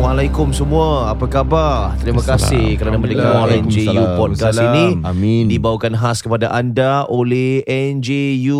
[0.00, 1.92] Assalamualaikum semua Apa khabar?
[2.00, 3.52] Terima kasih kerana mendengar.
[3.52, 5.44] NJU Podcast ini Amin.
[5.44, 8.56] Dibawakan khas kepada anda oleh NJU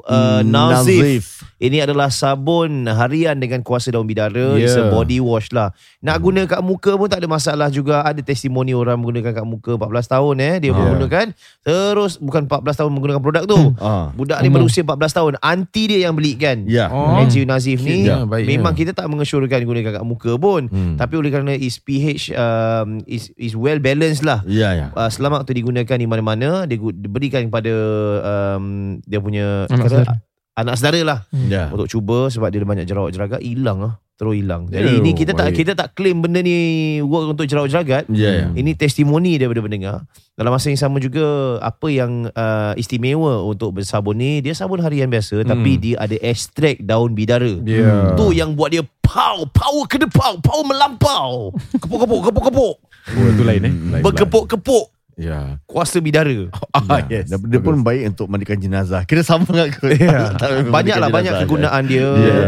[0.00, 0.96] uh, Hmm, Nazif.
[0.96, 1.24] Nazif.
[1.58, 4.64] Ini adalah sabun harian dengan kuasa daun bidara Ya.
[4.64, 8.24] It's a body wash lah Nak guna kat muka pun tak ada masalah juga Ada
[8.24, 10.72] testimoni orang menggunakan kat muka 14 tahun eh Dia Ya.
[10.72, 11.26] menggunakan
[11.60, 14.08] Terus bukan 14 tahun menggunakan produk tu Ah.
[14.14, 16.88] Budak ni berusia 14 tahun Anti dia yang belikan Ya.
[16.88, 17.20] Oh.
[17.20, 18.78] NGU Nazif ni Ya, baik, memang ya.
[18.80, 20.77] kita tak mengesyorkan gunakan kat muka pun Hmm.
[20.96, 24.86] Tapi oleh kerana is pH um, is is well balanced lah Ya, ya.
[24.92, 27.74] uh, selamat untuk digunakan di mana-mana dia diberikan kepada
[28.20, 28.64] um,
[29.02, 30.14] dia punya Anak kata, saudara.
[30.54, 31.68] anak saudara lah Ya.
[31.68, 35.54] untuk cuba sebab dia ada banyak jerawat-jeragat hilang lah terus hilang jadi ini kita tak
[35.54, 35.62] baik.
[35.62, 38.46] kita tak claim benda ni work untuk jerawat-jeragat Ya, ya.
[38.56, 39.96] ini testimoni daripada pendengar.
[40.34, 45.06] Dalam masa yang sama juga apa yang uh, istimewa untuk bersabun ni dia sabun harian
[45.06, 45.48] biasa hmm.
[45.48, 47.62] tapi dia ada ekstrak daun bidara.
[47.62, 48.18] Ya.
[48.18, 51.54] Tu yang buat dia pow, power ke depan, power melampau.
[51.78, 52.74] Kepuk-kepuk, kepuk-kepuk.
[53.08, 53.72] Oh, itu lain eh.
[54.02, 55.58] Berkepuk-kepuk Ya.
[55.66, 56.46] kuasa bidara.
[56.88, 57.26] Ah, yes.
[57.26, 59.02] Dia, dia pun baik untuk mandikan jenazah.
[59.02, 59.90] Kira sama dengan aku.
[59.98, 60.30] Ya.
[60.30, 62.38] Boleh Banyak lah mandikan banyak jenazah, kegunaan dia Ya.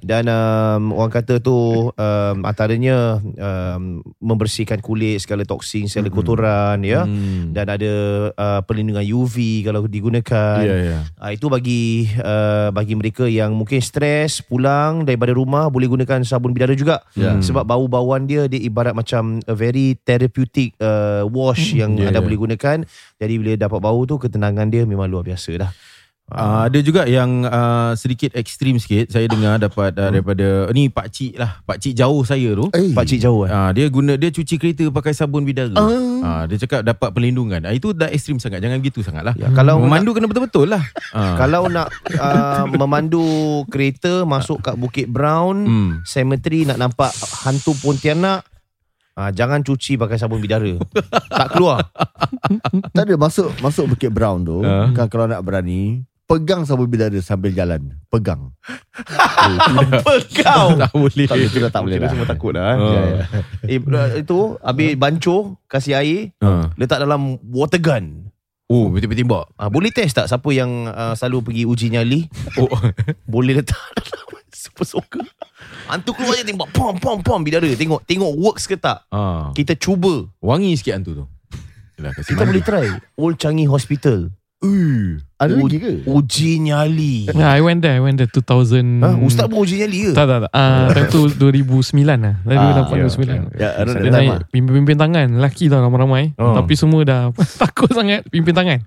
[0.00, 1.58] dan um, orang kata tu
[1.90, 7.50] um, antaranya um, membersihkan kulit segala toksin segala kotoran ya Hmm.
[7.50, 7.92] dan ada
[8.30, 10.62] uh, perlindungan UV kalau digunakan.
[10.62, 10.98] Ya, ya.
[11.18, 11.82] Uh, itu bagi
[12.16, 17.02] uh, bagi mereka yang mungkin stres pulang daripada rumah boleh gunakan sabun bidara juga.
[17.18, 17.34] Ya.
[17.42, 22.26] Sebab bau-bauan dia dia ibarat macam a very therapeutic uh, wash yang Ya, ya.
[22.28, 22.78] boleh gunakan.
[23.16, 25.72] Jadi bila dapat bau tu ketenangan dia memang luar biasa dah.
[26.30, 31.10] Uh, ada juga yang uh, sedikit ekstrim sikit saya dengar dapat uh, daripada ni pak
[31.10, 32.94] cik lah pak cik jauh saya tu Eh.
[32.94, 33.50] Pak cik jauh eh.
[33.50, 35.90] uh, dia guna dia cuci kereta pakai sabun bidara Ah.
[36.22, 39.50] uh, dia cakap dapat perlindungan uh, itu dah ekstrim sangat jangan gitu sangat lah Ya,
[39.50, 43.26] kalau memandu kena betul-betul lah uh, Kalau nak uh, memandu
[43.66, 45.90] kereta masuk kat Bukit Brown, hmm.
[46.06, 47.10] cemetery nak nampak
[47.42, 48.46] hantu Pontianak,
[49.14, 50.76] uh, jangan cuci pakai sabun bidara.
[51.28, 51.86] tak keluar.
[52.90, 54.60] Tak ada masuk masuk Bukit Brown tu.
[54.60, 54.90] Ah.
[54.92, 57.96] Kan kalau nak berani, pegang sabun bidara sambil jalan.
[58.06, 58.54] Pegang.
[59.00, 60.66] Apa kau?
[60.82, 62.12] tak boleh Tak boleh, dah tak boleh Kita dah.
[62.12, 62.64] semua takut dah.
[62.64, 62.76] Ah.
[63.66, 63.78] Eh.
[63.78, 66.68] Eh, itu habis bancuh, kasih air, uh.
[66.76, 68.30] letak dalam water gun.
[68.70, 72.30] oh betul-betul tembak Ah, boleh test tak siapa yang uh, selalu pergi uji nyali?
[72.54, 72.70] oh.
[73.26, 75.26] Boleh letak dalam super soaker.
[75.90, 77.66] Hantu keluar je tembak pom pom pom bidara.
[77.68, 79.02] Tengok tengok works ke tak.
[79.08, 79.50] uh.
[79.52, 80.30] Kita cuba.
[80.38, 81.24] wangi sikit hantu tu
[81.94, 82.48] Yalah, Kita mandi.
[82.48, 84.30] boleh try Old Changi Hospital
[84.60, 85.16] Uh.
[85.36, 86.04] Ada lagi ke?
[86.04, 87.96] Uji nyali Yeah, I went there.
[87.96, 89.00] I went there 2000.
[89.00, 89.16] ha?
[89.16, 90.12] Ustaz pun uji nyali ke?
[90.12, 90.50] Tak, tak, tak.
[90.52, 92.36] Ah, time tu 2009 lah.
[92.44, 93.56] Dari Ah, 2008, 2009.
[93.56, 94.40] Ya, around that Dia time naik lah.
[94.48, 95.26] pimpin-pimpin tangan.
[95.32, 96.36] Lelaki tau ramai-ramai.
[96.36, 96.52] Oh.
[96.52, 97.32] Tapi semua dah
[97.64, 98.84] takut sangat pimpin tangan.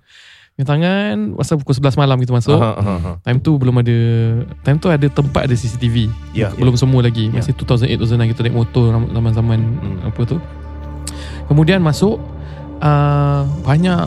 [0.54, 2.62] Pimpin tangan, masa pukul 11 malam kita masuk.
[2.62, 3.12] Aha, aha, aha.
[3.26, 3.98] Time tu belum ada,
[4.62, 6.14] time tu ada tempat ada CCTV.
[6.30, 7.34] Ya, belum semua lagi.
[7.34, 7.42] Ya.
[7.42, 9.98] Masih 2008, 2009 kita naik motor zaman-zaman Hmm.
[10.06, 10.38] apa tu.
[11.50, 12.22] Kemudian masuk,
[12.86, 13.98] uh, banyak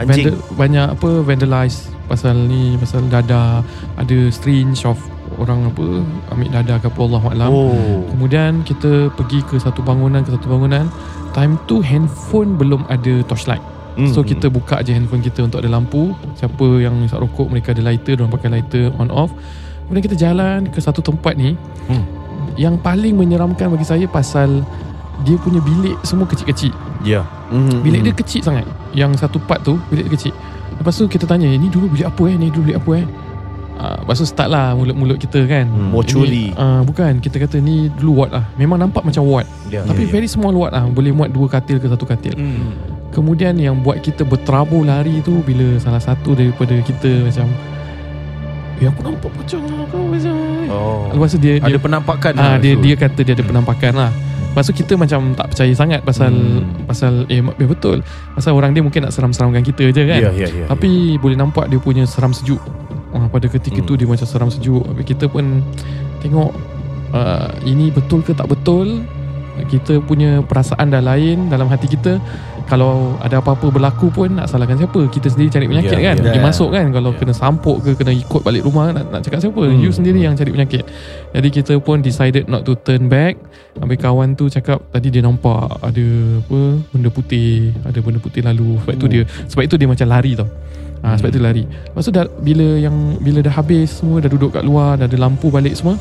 [0.00, 3.60] Anjing Vandal, banyak apa vandalize pasal ni pasal dada
[4.00, 4.96] ada strange of
[5.36, 5.84] orang apa
[6.32, 7.50] ambil dada ke apa Allah alam.
[7.52, 10.88] Oh Kemudian kita pergi ke satu bangunan ke satu bangunan.
[11.36, 13.60] Time tu handphone belum ada torchlight.
[13.92, 14.28] Hmm, So hmm.
[14.28, 16.12] kita buka je handphone kita untuk ada lampu.
[16.34, 19.32] Siapa yang isap rokok mereka ada lighter, diorang pakai lighter on off.
[19.84, 21.52] Kemudian kita jalan ke satu tempat ni.
[21.86, 22.04] Hmm.
[22.54, 24.64] Yang paling menyeramkan bagi saya pasal
[25.22, 26.72] dia punya bilik semua kecil-kecil.
[27.02, 27.84] Ya Mhm.
[27.84, 30.32] Bilik dia kecil sangat Yang satu part tu Bilik dia kecil
[30.72, 33.06] Lepas tu kita tanya Ni dulu bilik apa eh Ni dulu bilik apa eh
[33.76, 36.48] uh, Lepas tu start lah Mulut-mulut kita kan Hmm, mortuary.
[36.48, 40.08] Ni, uh, Bukan Kita kata ni dulu ward lah Memang nampak macam ward Ya, Tapi
[40.08, 42.72] ya, very small ward lah Boleh muat dua katil ke satu katil Hmm.
[43.12, 47.46] Kemudian yang buat kita berterabur lari tu Bila salah satu daripada kita macam
[48.80, 50.34] Eh aku nampak macam apa macam
[50.72, 53.92] Oh Lepas tu dia, ada dia penampakan Ah lah dia dia kata dia ada penampakan
[53.94, 54.10] lah.
[54.52, 56.84] Lepas tu kita macam tak percaya sangat pasal Hmm.
[56.84, 58.04] pasal eh, eh betul.
[58.36, 60.20] Pasal orang dia mungkin nak seram-seramkan kita je kan.
[60.20, 62.60] Ya ya ya Tapi boleh nampak dia punya seram sejuk.
[63.12, 63.88] Ah, pada ketika Hmm.
[63.88, 64.84] tu dia macam seram sejuk.
[64.84, 65.64] Habis kita pun
[66.20, 66.52] tengok
[67.12, 69.00] uh, ini betul ke tak betul.
[69.68, 72.16] Kita punya perasaan dah lain dalam hati kita
[72.62, 75.04] kalau ada apa-apa berlaku pun nak salahkan siapa?
[75.12, 76.16] Kita sendiri cari penyakit Ya, kan?
[76.24, 76.32] ya.
[76.32, 76.88] dia masuk kan?
[76.88, 77.18] Kalau Ya.
[77.20, 79.60] kena sampuk ke kena ikut balik rumah nak, nak cakap siapa?
[79.60, 79.76] Hmm.
[79.76, 80.80] you sendiri yang cari penyakit.
[81.36, 83.36] Jadi kita pun decided not to turn back.
[83.76, 86.06] Habis kawan tu cakap tadi dia nampak ada
[86.40, 86.60] apa
[86.96, 88.80] benda putih ada benda putih lalu.
[88.80, 89.22] Sebab itu dia
[89.52, 90.48] sebab itu dia macam lari tau.
[91.02, 91.64] Ha, sebab itu lari.
[91.66, 95.18] Lepas tu dah, bila yang bila dah habis semua dah duduk kat luar dah ada
[95.18, 95.98] lampu balik semua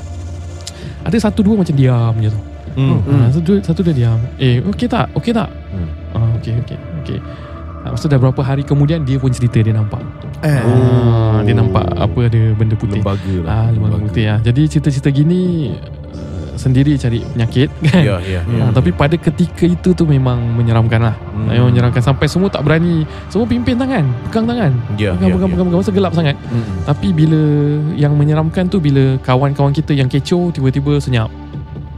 [1.02, 2.40] ada satu dua macam diam je tu
[2.74, 3.00] Hmm.
[3.02, 3.20] Hmm.
[3.22, 4.20] Ha, satu, satu dia diam.
[4.38, 5.12] Eh, okey tak?
[5.14, 5.50] Okey tak?
[5.72, 5.90] Hmm.
[6.12, 7.20] Ah, okey, okey, okey.
[7.82, 10.02] Ha, lepas tu dah berapa hari kemudian dia pun cerita dia nampak.
[10.42, 10.62] Eh.
[10.62, 11.42] Oh.
[11.42, 13.02] Dia nampak apa ada benda putih.
[13.02, 14.38] Lembaga lah Ah, lembaga putih ah.
[14.40, 15.74] Jadi cerita-cerita gini
[16.14, 18.02] uh, sendiri cari penyakit kan.
[18.06, 21.16] Ya ya Ha, tapi pada ketika itu tu memang menyeramkan lah.
[21.34, 21.50] Hmm.
[21.50, 23.02] Memang menyeramkan sampai semua tak berani.
[23.34, 24.72] Semua pimpin tangan, pegang tangan.
[25.02, 25.54] Ya Pegang, ya, pegang, ya.
[25.58, 25.82] pegang, pegang.
[25.82, 26.36] Masa gelap sangat.
[26.54, 26.66] Hmm.
[26.86, 27.42] Tapi bila
[27.98, 31.34] yang menyeramkan tu bila kawan-kawan kita yang kecoh tiba-tiba senyap.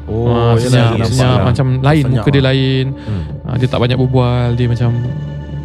[0.03, 2.47] Oh Ah, senyap, yelah, senyap nampak macam lain Senyap muka dia lah.
[2.51, 2.85] lain.
[2.93, 3.23] Hmm.
[3.43, 4.89] Ah, dia tak banyak berbual, dia macam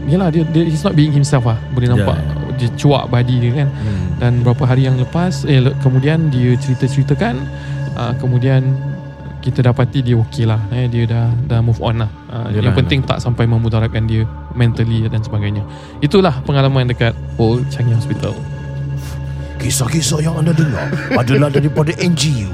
[0.04, 2.16] Yalah dia, dia he's not being himself lah Boleh nampak
[2.54, 4.06] Dia cuak body dia kan Hmm.
[4.16, 7.34] Dan berapa hari yang lepas Eh kemudian dia cerita-ceritakan
[7.94, 8.62] uh, Kemudian
[9.38, 12.76] Kita dapati dia okey lah eh, Dia dah dah move on lah uh, Yalah, Yang
[12.78, 15.60] penting tak sampai memudaratkan dia Mentally dan sebagainya
[15.98, 18.32] Itulah pengalaman dekat Old Changi Hospital
[19.58, 22.46] Kisah-kisah yang anda dengar adalah daripada NGU.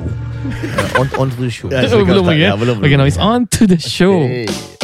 [1.19, 1.69] on, to the show.
[1.69, 2.41] We.
[2.41, 4.84] Yeah, we Okay, now it's on to the show.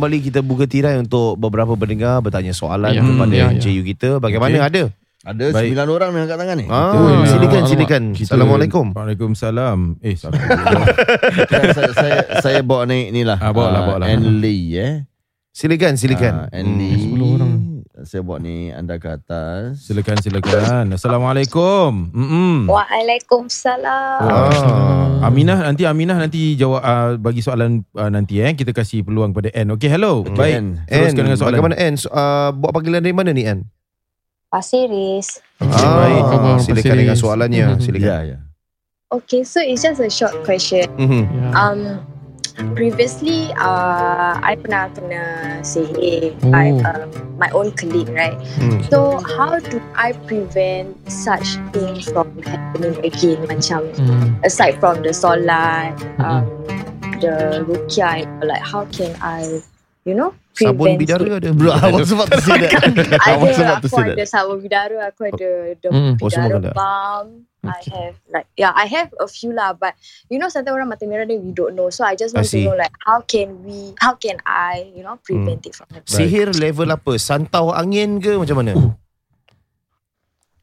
[0.00, 3.52] Kembali kita buka tirai untuk beberapa pendengar bertanya soalan Ya, kepada ya, ya.
[3.52, 4.16] NJU kita.
[4.16, 4.68] Bagaimana Okey.
[4.72, 4.82] ada?
[5.20, 5.76] Ada Baik.
[5.76, 6.66] sembilan orang yang angkat tangan ni.
[6.66, 7.28] Ah, ya.
[7.28, 8.02] silakan silakan.
[8.16, 8.86] Kita- Assalamualaikum.
[8.96, 13.36] Waalaikumsalam Eh saya, saya, saya bawa ni ni lah.
[13.36, 14.16] Ah, bawa lah, bawa lah.
[14.16, 15.04] Lee eh.
[15.52, 16.48] Silakan silakan.
[16.48, 16.80] Ah, Anne Hmm.
[16.80, 16.96] Lee.
[17.12, 17.52] 10 orang.
[18.00, 19.84] Saya bawa ni anda ke atas.
[19.84, 22.64] Silakan silakan Assalamualaikum Mm-mm.
[22.64, 24.20] Waalaikumsalam.
[24.24, 25.28] Ah.
[25.28, 29.52] Aminah nanti Aminah nanti jawab uh, bagi soalan uh, nanti eh kita kasih peluang pada
[29.52, 29.76] N.
[29.76, 30.24] Okey hello.
[30.24, 30.54] Okay, Baik.
[30.56, 30.70] Anne.
[30.88, 31.52] Teruskan dengan soalan.
[31.60, 31.96] bagaimana Anne?
[32.00, 33.68] So, uh, buat panggilan dari mana ni Anne?
[34.48, 35.44] Pasir Ris.
[35.60, 37.66] Ah, Khabar silakan Pasir dengan soalannya.
[37.76, 37.80] Mhm.
[37.84, 38.08] Silakan.
[38.08, 38.38] Ya, ya.
[39.10, 40.88] Okay, so it's just a short question.
[40.96, 41.22] Mhm.
[41.28, 41.48] Ya.
[41.52, 41.80] Um,
[42.74, 45.22] previously, uh, I pernah kena
[45.60, 46.50] sihir Oh.
[46.52, 48.36] by um, my own colleague, right?
[48.58, 48.80] Hmm.
[48.88, 53.40] So how do I prevent such things from happening again?
[53.46, 54.36] Macam Hmm.
[54.42, 56.44] aside from the solat, um,
[57.20, 59.60] the rukyah, like how can I,
[60.04, 61.32] you know, Sabun prevent bidara it?
[61.40, 61.50] ada.
[61.56, 62.72] Bro, I was about to say that.
[63.24, 64.16] I was ada about to aku say that.
[64.18, 66.16] ada sabun bidara aku ada the Mm.
[66.20, 66.72] Oh, bidara kena.
[67.62, 69.94] Balm I have like yeah I have a few lah but
[70.28, 72.50] you know sometimes orang mata merah then we don't know so I just I want
[72.50, 76.08] to know like how can we how can I you know prevent it from happening
[76.08, 77.20] Sihir level apa?
[77.20, 78.72] Santau angin ke macam mana?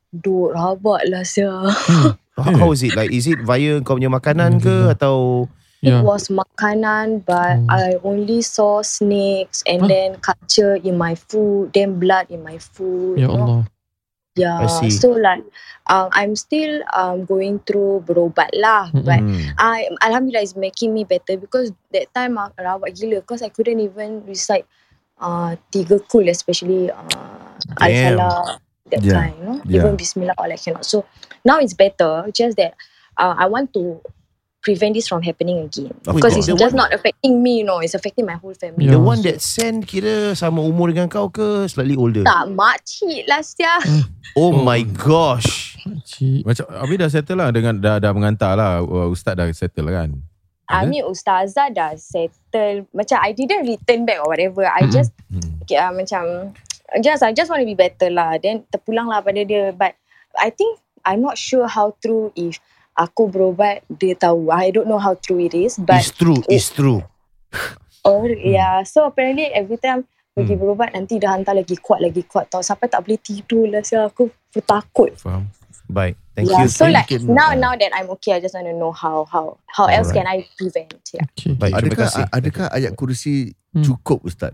[0.10, 1.52] Duk rabak lah sia
[2.38, 2.94] How, how is it?
[2.94, 5.46] Like is it via kau punya makanan ke atau
[5.78, 6.02] Ya.
[6.02, 7.70] It was makanan but Hmm.
[7.70, 9.90] I only saw snakes and Huh?
[9.94, 13.62] then culture in my food then blood in my food Ya you know?
[14.38, 14.89] Yeah, see.
[14.94, 15.42] so like
[15.89, 19.57] um, I'm still um, going through berobat lah but Hmm.
[19.57, 23.81] I Alhamdulillah is making me better because that time uh, rawat gila because I couldn't
[23.81, 24.69] even recite
[25.19, 28.19] uh, tiga kul especially uh, Damn.
[28.21, 28.62] Al-Salah
[28.94, 29.14] that Yeah.
[29.19, 29.81] kind you know Yeah.
[29.81, 31.06] even Bismillah all I cannot so
[31.44, 32.78] now it's better just that
[33.18, 34.02] uh, I want to
[34.68, 36.44] prevent this from happening again Of because course.
[36.44, 39.00] it's The just one- not affecting me you know it's affecting my whole family the
[39.00, 42.28] one that send kira sama umur dengan kau ke slightly older?
[42.28, 43.80] tak makcik lah sia
[44.36, 45.80] Oh my gosh.
[46.06, 46.45] Cik.
[46.45, 50.04] Macam Abi dah settle lah dengan dah dah mengantar lah uh, ustaz dah settle lah
[50.04, 50.14] kan.
[50.68, 54.92] I mean Ustazah dah settle Macam I didn't return back or whatever I Mm-mm.
[54.92, 55.64] just Hmm.
[55.64, 56.52] okay, uh, Macam
[57.00, 59.95] Just I just want to be better lah Then terpulang lah pada dia But
[60.36, 60.76] I think
[61.07, 62.59] I'm not sure how true If
[62.97, 66.69] aku berobat Dia tahu I don't know how true it is But It's true, it's
[66.69, 67.06] true.
[68.01, 70.61] or yeah So apparently every time Pergi Hmm.
[70.61, 74.06] berobat Nanti dah hantar lagi kuat Lagi kuat tau Sampai tak boleh tidur lah Saya
[74.06, 74.30] aku
[74.61, 75.45] takut Faham.
[75.87, 76.19] Baik.
[76.35, 76.69] Thank yeah, you.
[76.69, 77.31] So like Thank you.
[77.31, 80.27] Now now that I'm okay I just want to know how How how else Alright.
[80.27, 81.23] can I prevent yeah.
[81.31, 81.56] Okay.
[81.56, 82.23] Baik, terima Adakah kasih.
[82.27, 83.35] adakah ayat kursi
[83.71, 83.83] Hmm.
[83.83, 84.51] cukup Ustaz?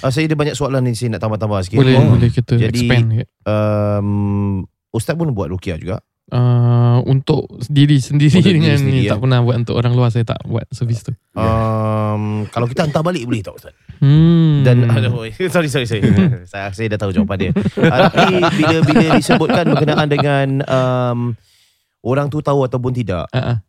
[0.00, 1.80] Ah, saya ada banyak soalan ni saya nak tambah-tambah sikit.
[1.80, 2.12] Boleh Oh.
[2.12, 3.28] boleh kita Jadi- expand sikit.
[3.44, 4.08] Um,
[4.88, 6.04] Ustaz pun buat rukiah juga.
[6.32, 9.14] Uh, untuk diri sendiri Untuk diri dengan sendiri, ni ya.
[9.14, 11.12] tak pernah buat untuk orang luar saya tak buat servis tu.
[11.36, 13.76] Um, kalau kita hantar balik boleh tak Ustaz?
[14.00, 14.64] Hmm.
[14.64, 16.02] Dan aduh, sorry sorry sorry.
[16.50, 17.50] saya saya dah tahu jawapan dia.
[17.52, 21.18] Uh, tapi bila bila disebutkan berkenaan dengan um,
[22.02, 23.60] orang tu tahu ataupun tidak, uh-uh.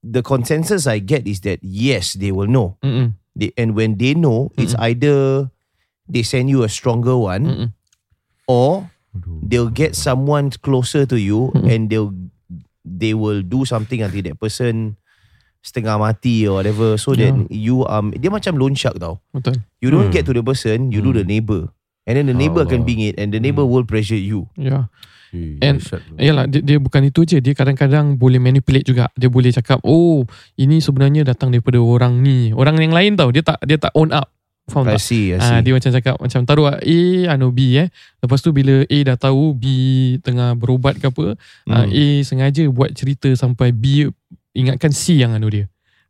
[0.00, 2.78] the consensus I get is that yes, they will know.
[2.80, 3.18] Mm-mm.
[3.38, 5.50] They, and when they know, it's either
[6.10, 7.68] they send you a stronger one Mm-mm.
[8.50, 8.90] or
[9.42, 11.66] they'll get someone closer to you Mm-mm.
[11.66, 12.12] and they'll
[12.82, 14.96] they will do something until that person
[15.60, 17.34] setengah mati or whatever so Yeah.
[17.50, 19.58] you um dia macam loan shark tau Betul.
[19.82, 20.14] you don't Hmm.
[20.14, 21.68] get to the person you do the neighbor
[22.08, 22.72] and then the neighbor Allah.
[22.72, 24.48] can bing it and the neighbor will pressure you.
[25.28, 25.76] Eh, And-.
[26.16, 30.24] Yalah dia, dia bukan itu je Dia kadang-kadang boleh manipulate juga Dia boleh cakap Oh
[30.56, 34.08] ini sebenarnya datang daripada orang ni Orang yang lain tau Dia tak dia tak own
[34.08, 34.32] up
[34.68, 35.00] Faham I tak?
[35.00, 37.88] see I Ah, see dia macam cakap macam taruh A anu B eh.
[38.20, 39.64] Lepas tu bila A dah tahu B
[40.20, 41.34] tengah berobat ke apa,
[41.64, 41.72] hmm.
[41.72, 41.88] Hmm.
[41.88, 44.12] A sengaja buat cerita sampai B
[44.52, 45.66] ingatkan C yang anu dia.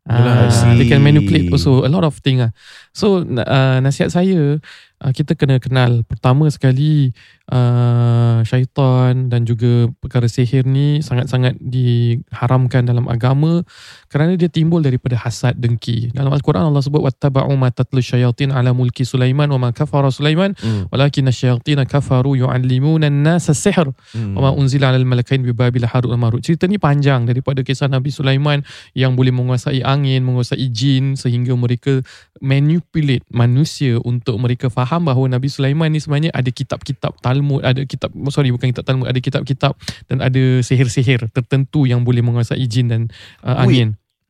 [0.09, 0.73] Yalah, I Ah, see.
[0.75, 2.49] they can manipulate also a lot of thing ah.
[2.91, 4.57] So uh, nasihat saya
[5.03, 7.11] uh, kita kena kenal pertama sekali
[7.51, 13.61] uh, syaitan dan juga perkara sihir ni sangat-sangat diharamkan dalam agama
[14.09, 16.09] kerana dia timbul daripada hasad dengki.
[16.15, 20.51] Dalam al-Quran Allah sebut wattaba'u ma tatlu syayatin ala mulki Sulaiman wa ma kafara Sulaiman
[20.59, 20.89] Hmm.
[20.91, 24.33] walakin asyayatin kafaru yu'allimuna an-nasa sihr Hmm.
[24.35, 26.41] wa ma unzila 'alal malakain bi Babil Harut dan Marut.
[26.41, 28.65] Cerita ni panjang daripada kisah Nabi Sulaiman
[28.97, 32.01] yang boleh menguasai angin, menguasai jin sehingga mereka
[32.41, 38.09] manipulate manusia untuk mereka faham bahawa Nabi Sulaiman ni sebenarnya ada kitab-kitab Talmud, ada kitab
[38.33, 39.77] sorry bukan kitab Talmud, ada kitab-kitab
[40.09, 43.01] dan ada sihir-sihir tertentu yang boleh menguasai jin dan
[43.45, 43.61] uh, Wait.
[43.61, 43.89] angin.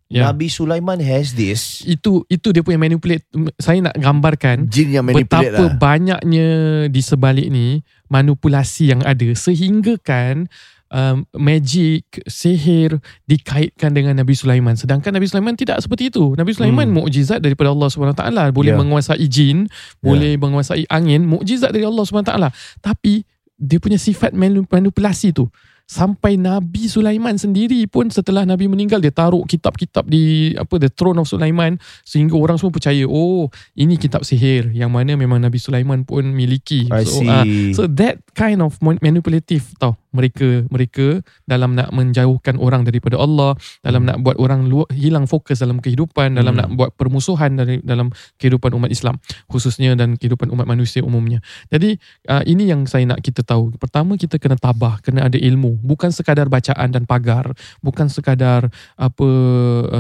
[0.10, 0.26] Ya.
[0.26, 3.22] Nabi Sulaiman has this Itu itu dia punya manipulate
[3.62, 5.78] saya nak gambarkan Jin yang manipulate betapa lah.
[5.78, 6.50] banyaknya
[6.90, 10.50] di sebalik ni manipulasi yang ada sehingga kan
[10.90, 14.74] um, magic sihir dikaitkan dengan Nabi Sulaiman.
[14.74, 16.34] Sedangkan Nabi Sulaiman tidak seperti itu.
[16.36, 17.06] Nabi Sulaiman Hmm.
[17.06, 18.44] mukjizat daripada Allah Subhanahu Wa taala.
[18.50, 18.80] Boleh Ya.
[18.80, 19.70] menguasai jin
[20.00, 22.50] boleh menguasai angin mukjizat dari Allah Subhanahu Wa taala.
[22.80, 23.24] Tapi
[23.60, 25.52] dia punya sifat manipulasi tu
[25.84, 31.18] sampai Nabi Sulaiman sendiri pun setelah Nabi meninggal dia taruh kitab-kitab di apa the throne
[31.18, 36.06] of Sulaiman sehingga orang semua percaya oh ini kitab sihir yang mana memang Nabi Sulaiman
[36.06, 36.86] pun miliki.
[36.94, 37.28] I so see.
[37.28, 37.42] ah,
[37.74, 43.54] so that kind of man- manipulative tau mereka mereka dalam nak menjauhkan orang daripada Allah
[43.86, 46.62] dalam nak buat orang lu- hilang fokus dalam kehidupan dalam Hmm.
[46.66, 48.10] nak buat permusuhan dari dalam
[48.42, 51.40] kehidupan umat Islam khususnya dan kehidupan umat manusia umumnya.
[51.70, 51.98] Jadi
[52.30, 53.74] uh, ini yang saya nak kita tahu.
[53.78, 55.78] Pertama kita kena tabah kena ada ilmu.
[55.86, 57.54] Bukan sekadar bacaan dan pagar
[57.86, 59.28] bukan sekadar apa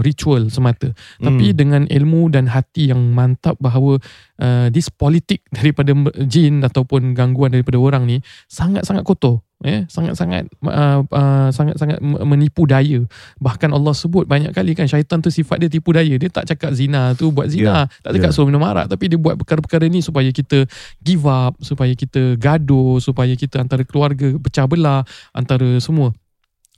[0.01, 0.91] ritual semata.
[1.19, 1.57] Tapi Hmm.
[1.57, 3.97] dengan ilmu dan hati yang mantap bahawa
[4.41, 5.93] uh, this politik daripada
[6.25, 13.03] jin ataupun gangguan daripada orang ni sangat-sangat kotor eh sangat-sangat uh, uh, sangat-sangat menipu daya.
[13.43, 16.15] Bahkan Allah sebut banyak kali kan syaitan tu sifat dia tipu daya.
[16.15, 17.91] Dia tak cakap zina tu buat zina.
[17.99, 18.35] Tak cakap yeah.
[18.35, 20.63] suruh minum arak tapi dia buat perkara-perkara ni supaya kita
[21.03, 25.03] give up supaya kita gaduh supaya kita antara keluarga pecah belah
[25.35, 26.15] antara semua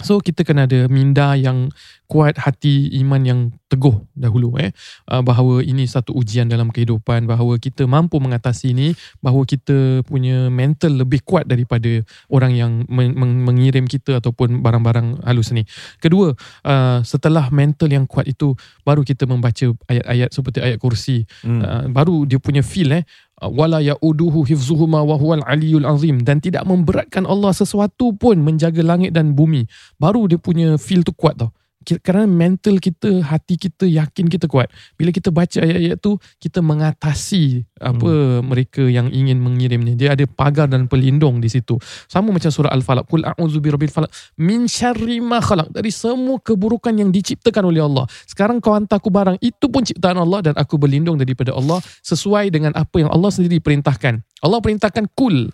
[0.02, 1.70] So kita kena ada minda yang
[2.12, 3.40] kuat hati iman yang
[3.72, 4.76] teguh dahulu eh
[5.08, 8.92] uh, bahawa ini satu ujian dalam kehidupan bahawa kita mampu mengatasi ini
[9.24, 15.24] bahawa kita punya mental lebih kuat daripada orang yang meng- meng- mengirim kita ataupun barang-barang
[15.24, 15.64] halus ni.
[16.04, 16.36] Kedua,
[16.68, 21.62] uh, setelah mental yang kuat itu baru kita membaca ayat-ayat seperti ayat kursi Hmm.
[21.64, 23.04] uh, baru dia punya feel eh
[23.50, 26.22] wala yauduhu hifzuhuma wa huwal aliyul azim.
[26.22, 29.66] Dan tidak memberatkan Allah sesuatu pun menjaga langit dan bumi.
[29.98, 31.50] Baru dia punya feel tu kuat tau
[31.82, 34.70] kerana mental kita hati kita yakin kita kuat.
[34.96, 39.98] Bila kita baca ayat-ayat tu kita mengatasi apa mereka yang ingin mengirimnya.
[39.98, 41.82] Dia ada pagar dan pelindung di situ.
[42.06, 43.10] Sama macam surah al-falaq.
[43.10, 45.74] Qul a'udzu birabbil falaq min syarri ma khalaq.
[45.74, 48.06] Dari semua keburukan yang diciptakan oleh Allah.
[48.30, 49.42] Sekarang kau hantar aku barang.
[49.42, 53.58] Itu pun ciptaan Allah dan aku berlindung daripada Allah sesuai dengan apa yang Allah sendiri
[53.58, 54.22] perintahkan.
[54.42, 55.50] Allah perintahkan kul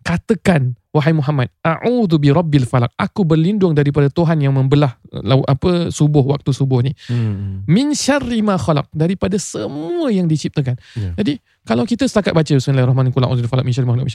[0.00, 6.24] katakan wahai Muhammad a'udzu birabbil falaq aku berlindung daripada Tuhan yang membelah lau- apa subuh
[6.24, 7.62] waktu subuh ni Hmm.
[7.68, 10.74] min syarri ma khalaq daripada semua yang diciptakan.
[10.98, 11.14] Ya.
[11.14, 14.06] Jadi kalau kita setakat baca bismillahirrahmanirrahim qul a'udzu birabbil falaq min syarri ma khalaq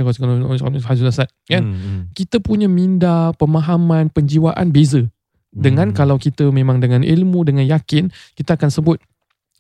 [0.74, 2.02] min syarri kan Hmm, hmm.
[2.18, 5.06] kita punya minda pemahaman penjiwaan beza
[5.56, 5.96] dengan Hmm.
[5.96, 9.00] kalau kita memang dengan ilmu dengan yakin kita akan sebut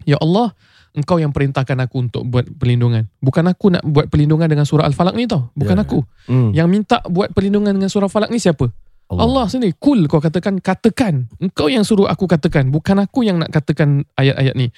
[0.03, 0.51] ya Allah
[0.96, 3.06] engkau yang perintahkan aku untuk buat perlindungan.
[3.20, 5.52] Bukan aku nak buat perlindungan dengan surah al-falaq ni tau.
[5.54, 5.84] Bukan Ya.
[5.84, 6.00] aku.
[6.25, 6.50] Hmm.
[6.56, 8.72] yang minta buat perlindungan dengan surah falaq ni siapa?
[9.06, 9.78] Allah, sendiri.
[9.78, 11.30] Kul kau katakan katakan.
[11.38, 12.74] Engkau yang suruh aku katakan.
[12.74, 14.74] Bukan aku yang nak katakan ayat-ayat ni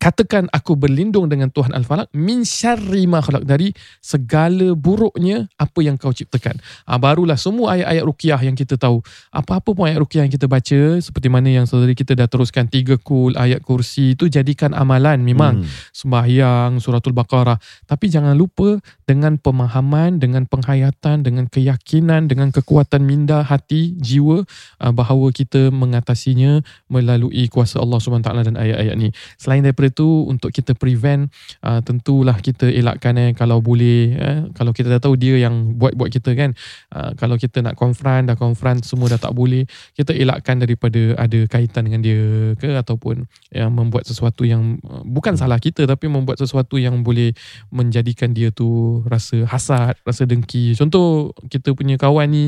[0.00, 3.68] katakan aku berlindung dengan Tuhan Al-Falaq min syarri ma khalaq dari
[4.00, 6.56] segala buruknya apa yang kau ciptakan.
[6.88, 9.04] Ha, barulah semua ayat-ayat ruqyah yang kita tahu.
[9.28, 12.96] Apa-apa pun ayat ruqyah yang kita baca seperti mana yang saudari kita dah teruskan tiga
[12.96, 15.68] kul ayat kursi itu jadikan amalan memang Hmm.
[15.92, 23.42] sembahyang suratul baqarah tapi jangan lupa dengan pemahaman dengan penghayatan dengan keyakinan dengan kekuatan minda
[23.42, 24.46] hati jiwa
[24.80, 30.54] uh, bahawa kita mengatasinya melalui kuasa Allah SWT dan ayat-ayat ni selain daripada itu untuk
[30.54, 31.28] kita prevent
[31.66, 36.08] uh, tentulah kita elakkan eh kalau boleh eh, kalau kita dah tahu dia yang buat-buat
[36.14, 36.54] kita kan
[36.94, 39.66] uh, kalau kita nak confront dah confront semua dah tak boleh
[39.98, 45.34] kita elakkan daripada ada kaitan dengan dia ke ataupun yang membuat sesuatu yang uh, bukan
[45.34, 47.34] salah kita tapi membuat sesuatu yang boleh
[47.74, 50.78] menjadikan dia tu rasa hasad, rasa dengki.
[50.78, 52.44] Contoh kita punya kawan ni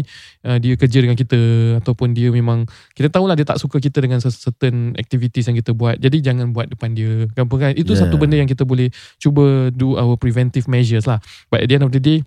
[0.47, 1.39] uh, dia kerja dengan kita
[1.83, 5.99] ataupun dia memang kita tahulah dia tak suka kita dengan certain activities yang kita buat.
[5.99, 7.27] Jadi jangan buat depan dia.
[7.35, 7.73] Kan kan?
[7.75, 8.07] Itu Yeah.
[8.07, 11.19] satu benda yang kita boleh cuba do our preventive measures lah.
[11.49, 12.21] But at the end of the day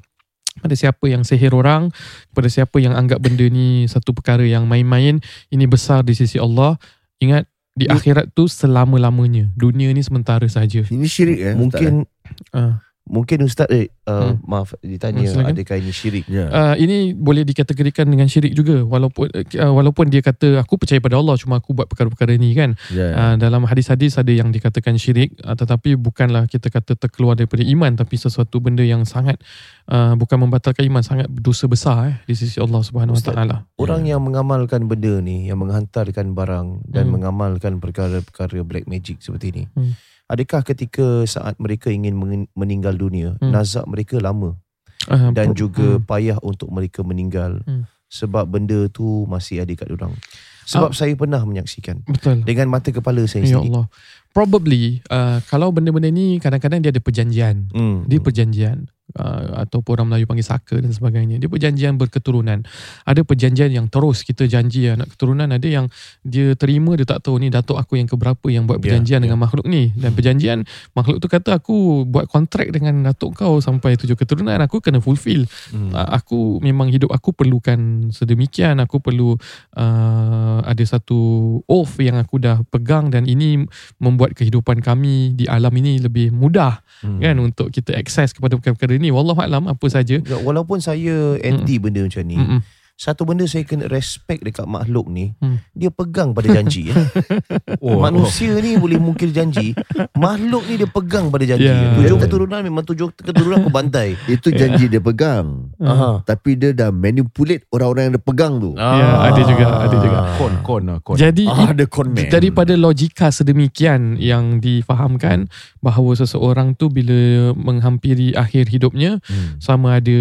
[0.56, 1.92] pada siapa yang sihir orang,
[2.32, 5.20] pada siapa yang anggap benda ni satu perkara yang main-main,
[5.52, 6.80] ini besar di sisi Allah.
[7.20, 7.44] Ingat
[7.76, 8.00] di Ya.
[8.00, 9.52] akhirat tu selama-lamanya.
[9.52, 10.80] Dunia ni sementara saja.
[10.88, 11.56] Ini syirik eh?
[11.56, 12.08] Mungkin
[12.56, 12.74] Uh,
[13.06, 14.42] mungkin ustaz eh uh, Hmm.
[14.44, 15.54] maaf ditanya Hmm, silakan.
[15.54, 16.26] adakah ini syirik?
[16.26, 16.46] Ya.
[16.48, 21.16] uh, ini boleh dikategorikan dengan syirik juga walaupun uh, walaupun dia kata aku percaya pada
[21.16, 23.14] Allah cuma aku buat perkara-perkara ni kan Ya.
[23.14, 27.94] uh, dalam hadis-hadis ada yang dikatakan syirik uh, tetapi bukanlah kita kata terkeluar daripada iman
[27.94, 29.38] tapi sesuatu benda yang sangat
[29.86, 33.58] uh, bukan membatalkan iman sangat dosa besar eh di sisi Allah Subhanahu Wa Ustaz, Taala
[33.76, 37.14] Orang yang mengamalkan benda ni, yang menghantarkan barang dan Hmm.
[37.14, 39.64] mengamalkan perkara-perkara black magic seperti ini.
[39.72, 39.94] Hmm.
[40.26, 42.18] Adakah ketika saat mereka ingin
[42.52, 43.54] meninggal dunia, Hmm.
[43.54, 44.58] nazak mereka lama
[45.06, 46.04] uh, dan juga hmm.
[46.04, 47.86] payah untuk mereka meninggal Hmm.
[48.10, 50.18] sebab benda tu masih ada kat orang.
[50.66, 50.98] Sebab Ah.
[50.98, 53.70] saya pernah menyaksikan betul dengan mata kepala saya ya sendiri.
[53.70, 53.86] Allah
[54.34, 58.10] probably uh, kalau benda-benda ni kadang-kadang dia ada perjanjian Hmm.
[58.10, 61.38] Dia perjanjian uh, ataupun orang Melayu panggil saka dan sebagainya.
[61.38, 62.66] Dia perjanjian berketurunan.
[63.06, 65.86] Ada perjanjian yang terus kita janji anak keturunan, ada yang
[66.26, 69.24] dia terima dia tak tahu ni datuk aku yang keberapa yang buat Ya, perjanjian ya.
[69.26, 70.60] dengan makhluk ni dan perjanjian
[70.94, 75.48] makhluk tu kata aku buat kontrak dengan datuk kau sampai tujuh keturunan aku kena fulfill.
[75.72, 75.90] Hmm.
[75.96, 79.34] Uh, aku memang hidup aku perlukan sedemikian aku perlu
[79.80, 81.18] uh, ada satu
[81.66, 83.64] oath yang aku dah pegang dan ini
[83.98, 87.20] membuat kehidupan kami di alam ini lebih mudah Hmm.
[87.20, 91.78] kan untuk kita akses kepada perkara-perkara ni wallahu alam apa saja Ya, Walaupun saya anti
[91.78, 92.60] benda macam ni, Mm-mm.
[92.96, 95.60] Satu benda saya kena respect dekat makhluk ni, Hmm.
[95.72, 96.88] dia pegang pada janji.
[96.88, 96.96] eh.
[97.84, 99.76] Oh, Manusia ni boleh mungkir janji,
[100.14, 101.68] makhluk ni dia pegang pada janji.
[101.68, 101.92] Ya.
[101.94, 102.22] Tujuh Ya.
[102.22, 104.16] keturunan memang tujuh keturunan aku bantai.
[104.26, 105.70] Itu janji dia pegang.
[105.78, 106.24] Aha.
[106.24, 108.72] Tapi dia dah manipulate orang-orang yang dia pegang tu.
[108.74, 110.20] Ya, ada juga, ada juga.
[110.36, 111.16] Kon, kon kon.
[111.16, 112.26] jadi Ah, ada conman.
[112.26, 117.14] daripada logika sedemikian yang difahamkan bahawa seseorang tu bila
[117.54, 119.60] menghampiri akhir hidupnya Hmm.
[119.60, 120.20] sama ada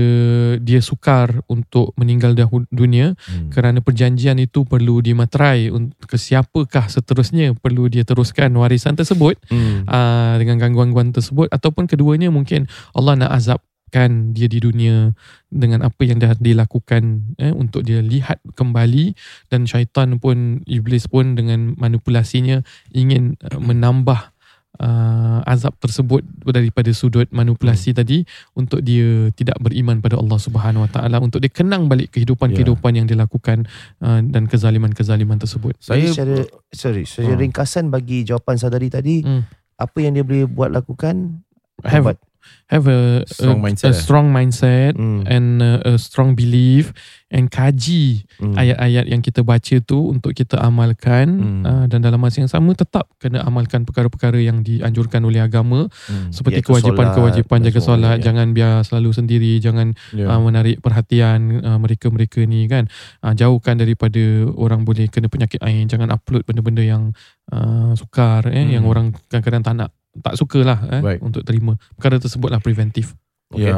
[0.59, 3.49] dia sukar untuk meninggal dahulu dunia Hmm.
[3.49, 9.85] kerana perjanjian itu perlu dimaterai untuk ke siapakah seterusnya perlu dia teruskan warisan tersebut Hmm.
[9.89, 15.15] uh, dengan gangguan-gangguan tersebut ataupun keduanya mungkin Allah nak azabkan dia di dunia
[15.55, 19.15] dengan apa yang dah dilakukan eh, untuk dia lihat kembali
[19.55, 24.34] dan syaitan pun iblis pun dengan manipulasinya ingin uh, menambah
[24.81, 27.99] uh, azab tersebut daripada sudut manipulasi Hmm.
[28.01, 28.19] tadi
[28.55, 33.07] untuk dia tidak beriman pada Allah Subhanahu Wa Taala untuk dia kenang balik kehidupan-kehidupan yang
[33.07, 33.69] dilakukan
[34.01, 35.77] uh, dan kezaliman-kezaliman tersebut.
[35.79, 36.35] Saya Saya- secara
[36.75, 37.43] sorry, secara Hmm.
[37.45, 39.47] ringkasan bagi jawapan sadari tadi, Hmm.
[39.77, 41.45] apa yang dia boleh buat lakukan?
[41.85, 42.19] Have Buat.
[42.67, 43.97] Have a Strong a, mindset a eh?
[43.97, 45.23] strong mindset Hmm.
[45.27, 46.91] and uh, a strong belief
[47.29, 48.55] and kaji Hmm.
[48.55, 51.63] ayat-ayat yang kita baca tu untuk kita amalkan Hmm.
[51.63, 56.31] uh, dan dalam masa yang sama tetap kena amalkan perkara-perkara yang dianjurkan oleh agama Hmm.
[56.31, 58.25] seperti kewajipan-kewajipan solat jaga dan solat semuanya.
[58.25, 60.31] jangan biar selalu sendiri jangan Ya.
[60.31, 62.89] uh, menarik perhatian uh, mereka-mereka ni kan
[63.21, 64.21] uh, jauhkan daripada
[64.55, 67.13] orang boleh kena penyakit ain jangan upload benda-benda yang
[67.51, 68.73] uh, sukar eh Hmm.
[68.73, 71.21] yang orang kadang-kadang tak nak tak sukalah eh Baik.
[71.21, 73.15] untuk terima perkara tersebutlah preventif
[73.47, 73.71] Okay.
[73.71, 73.77] Ya,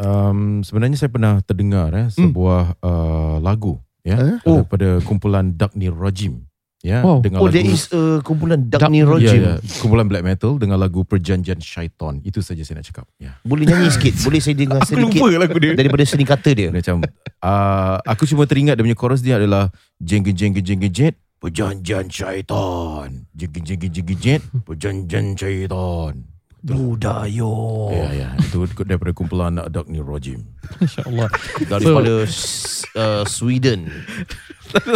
[0.00, 4.36] um, sebenarnya saya pernah terdengar eh, sebuah uh, lagu ya Eh?
[4.42, 4.64] Oh.
[4.64, 6.40] daripada kumpulan Dagni Rajim
[6.80, 7.20] ya Wow.
[7.20, 9.36] dengan Oh, lagu there is a kumpulan Dark- Dagni ya, Rojim.
[9.36, 12.22] ya, kumpulan black metal dengan lagu Perjanjian Syaitan.
[12.22, 13.04] Itu saja saya nak cakap.
[13.18, 13.36] Ya.
[13.42, 14.16] Boleh nyanyi sikit?
[14.24, 15.72] Boleh saya dengar Aku sedikit lupa lagu dia.
[15.74, 16.68] daripada seni kata dia?
[16.70, 22.06] Macam uh, aku cuma teringat dia punya chorus dia adalah jengge jengge jengge jet perjanjian
[22.12, 23.24] syaitan.
[23.34, 26.24] Jengge jengge jet perjanjian syaitan.
[26.60, 27.88] Budayo.
[27.88, 28.28] Ya, ya.
[28.36, 30.44] Itu daripada kumpulan Dog Rojim.
[30.76, 31.28] InsyaAllah.
[31.66, 33.88] Daripada s- uh, Sweden.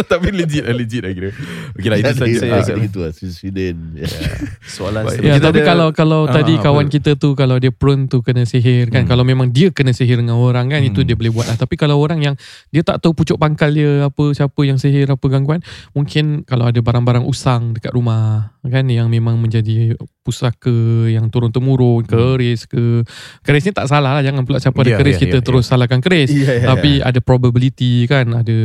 [0.07, 1.29] Tapi legit lah, legit lah kira.
[1.75, 2.63] Okay lah, itu Itu saja.
[2.63, 4.07] saja Ah, Itu lah Sweden Ya.
[4.71, 5.19] Soalan Baik.
[5.19, 6.63] Ya, Kita tapi ada- kalau kalau Ah, tadi apa?
[6.63, 9.03] kawan kita tu kalau dia prone tu kena sihir kan.
[9.03, 9.09] Hmm.
[9.09, 11.07] Kalau memang dia kena sihir dengan orang kan itu Hmm.
[11.09, 11.57] dia boleh buat lah.
[11.57, 12.35] Tapi kalau orang yang
[12.69, 15.59] dia tak tahu pucuk pangkal dia apa siapa yang sihir apa gangguan,
[15.91, 20.73] mungkin kalau ada barang-barang usang dekat rumah kan yang memang menjadi pusaka
[21.07, 23.05] yang turun temurun, keris ke.
[23.39, 25.63] Keris ni tak salah lah jangan pula siapa ada Ya, keris ya, kita ya, terus
[25.63, 26.27] salahkan keris.
[26.27, 28.57] Ya, ya, Tapi ada probability kan ada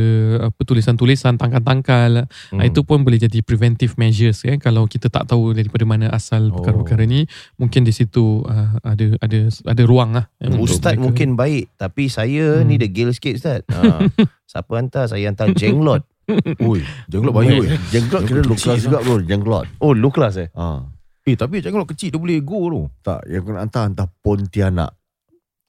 [0.43, 2.25] apa tulisan-tulisan tangkal-tangkal Hmm.
[2.53, 2.63] Hmm.
[2.63, 6.57] Itu pun boleh jadi preventive measures kan kalau kita tak tahu daripada mana asal Oh.
[6.57, 10.25] perkara-perkara ni mungkin di situ uh, ada ada ada ruang lah.
[10.37, 11.03] eh, Ustaz mereka.
[11.03, 12.65] mungkin baik Tapi saya Hmm.
[12.65, 14.01] ni degil sikit Ustaz ha.
[14.51, 16.01] Siapa hantar Saya hantar jenglot
[16.61, 17.69] Oi, jenglot weh.
[17.93, 20.87] Jenglot kira low class juga bro Jenglot Oh low class eh ha.
[21.21, 22.81] Eh, tapi jenglot kecil dia boleh go tu.
[23.05, 24.91] Tak Yang kena hantar Hantar Pontianak.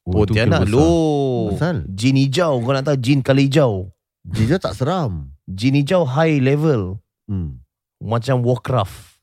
[0.03, 0.67] Oh, tu besar.
[0.67, 1.55] low.
[1.55, 1.87] Asal?
[1.87, 3.93] Jin hijau Kau nak tahu jin kali hijau.
[4.27, 5.31] Dia tak seram.
[5.47, 6.99] Jin hijau high level.
[7.31, 7.63] Hmm.
[8.03, 9.21] Macam Warcraft.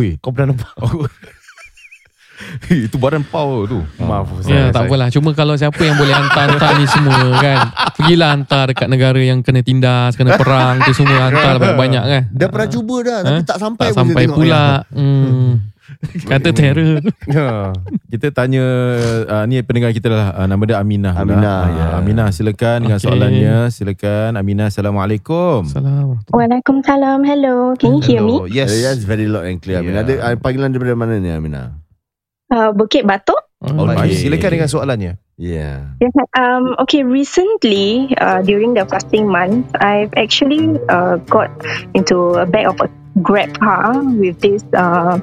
[0.00, 0.72] Oi, Kau pernah nampak
[2.86, 3.80] itu badan power tu.
[3.98, 7.58] Maaf Ya tak apalah Cuma kalau siapa yang boleh hantar-hantar ni semua kan
[7.94, 12.48] Pergilah hantar dekat negara yang kena tindas Kena perang tu semua hantar banyak-banyak kan Dah
[12.48, 13.44] pernah cuba dah Tapi Ha?
[13.44, 15.50] tak sampai Tak pun sampai pula hmm.
[16.30, 17.70] Kata terror Ya.
[18.08, 18.64] Kita tanya
[19.24, 21.14] uh, ni pendengar kita lah uh, nama dia Aminah.
[21.14, 21.86] Aminah, Ah, ya.
[21.96, 23.06] Aminah silakan dengan Okey.
[23.06, 23.56] soalannya.
[23.68, 24.68] Silakan Aminah.
[24.68, 25.64] Assalamualaikum.
[25.64, 27.22] Salam Waalaikumsalam.
[27.22, 27.72] Hello.
[27.74, 28.36] Can you hear me?
[28.36, 28.48] Hello.
[28.48, 30.18] Yes Yes very loud and clear Aminah Yeah.
[30.18, 31.81] Ada uh, panggilan daripada mana ni Aminah
[32.52, 33.40] Uh, Bukit Batok.
[33.64, 34.28] Oh, Okay.
[34.28, 36.12] Silakan dengan soalannya Yeah Yes.
[36.36, 37.06] Um, okay.
[37.06, 41.48] Recently, uh, during the fasting month, I've actually uh, got
[41.94, 42.90] into a back of a
[43.22, 45.20] Grab car with this uh,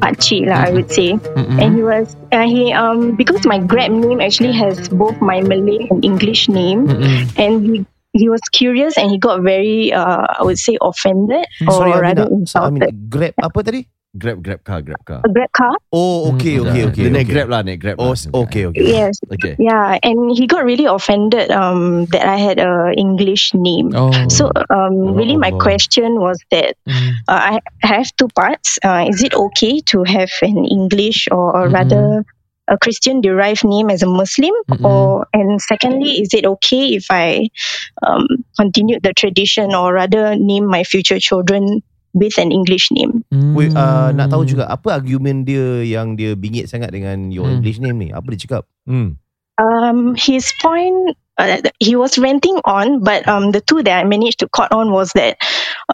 [0.00, 1.16] pakcik lah, I would say.
[1.16, 1.56] Mm-mm.
[1.56, 5.88] And he was uh, he um because my Grab name actually has both my Malay
[5.88, 7.26] and English name, Mm-mm.
[7.40, 7.74] and he
[8.12, 12.28] he was curious and he got very uh I would say offended or Sorry rather
[12.28, 12.92] Amina so, insulted.
[12.92, 13.80] Amina Grab apa tadi
[14.16, 15.76] Grab Grab car Grab car A Grab car.
[15.92, 16.64] Oh okay Hmm.
[16.72, 17.32] okay okay naik okay.
[17.36, 18.48] Grab lah Naik Grab Oh lah.
[18.48, 19.20] okay okay Yes.
[19.28, 23.92] Okay Yeah, and he got really offended um, that I had a English name.
[23.92, 24.08] Oh.
[24.32, 25.60] So um, Ya really, my Allah.
[25.60, 27.20] question was that Mm.
[27.28, 28.80] uh, I have two parts.
[28.80, 31.74] Uh, is it okay to have an English or, or Mhm.
[31.76, 32.04] rather
[32.68, 34.56] a Christian derived name as a Muslim?
[34.72, 34.88] Mhm.
[34.88, 37.52] Or and secondly, is it okay if I
[38.00, 38.24] um,
[38.56, 41.84] continue the tradition or rather name my future children
[42.18, 43.22] with an English name?
[43.54, 44.50] Wait, uh, nak tahu Hmm.
[44.52, 47.62] juga apa argument dia yang dia bingit sangat dengan your Hmm.
[47.62, 48.08] English name ni?
[48.10, 48.62] Apa dia cakap?
[48.84, 49.16] Hmm.
[49.58, 54.38] Um, his point, uh, he was ranting on, but um, the two that I managed
[54.42, 55.34] to caught on was that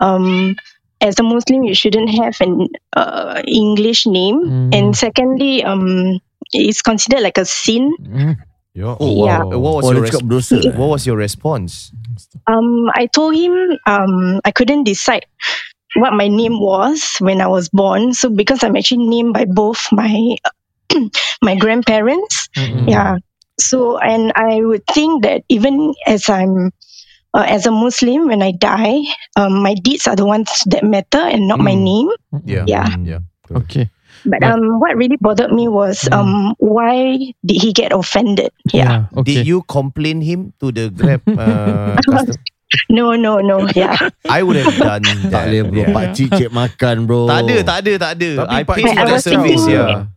[0.04, 0.52] um,
[1.00, 4.68] as a Muslim, you shouldn't have an uh, English name, Mm.
[4.76, 6.20] and secondly, um,
[6.52, 7.96] it's considered like a sin.
[8.04, 8.36] Mm.
[8.74, 9.46] Ya Oh, Yeah.
[9.46, 9.54] wow.
[9.54, 10.74] What was Oh your res-?
[10.74, 11.94] What was your response?
[12.50, 13.54] Um, I told him
[13.86, 15.24] um, I couldn't decide
[15.96, 18.14] what my name was when I was born.
[18.14, 20.36] So because I'm actually named by both my
[21.42, 22.88] my grandparents, Mm-mm.
[22.88, 23.16] yeah
[23.58, 26.74] so and i would think that even as i'm
[27.38, 28.98] uh, as a muslim when i die
[29.38, 31.86] um, my deeds are the ones that matter and not my Mm.
[31.86, 32.08] name
[32.44, 32.64] Yeah.
[32.66, 32.86] Yeah.
[32.90, 33.06] Hmm.
[33.06, 33.22] Yeah.
[33.54, 33.86] Okay.
[34.26, 36.18] but But- um what really bothered me was Mm.
[36.18, 37.14] um why
[37.46, 39.38] did he get offended yeah, Okay.
[39.38, 42.34] Did you complain him to the Grab uh, customer?
[42.90, 43.96] No no no yeah
[44.28, 45.30] I would have done that.
[45.30, 45.92] Tak boleh bro Yeah.
[45.92, 48.30] Pakcik cek makan bro Tak ada, tak ada, tak ada.
[48.40, 50.08] Tapi I Cik for I that service, yeah.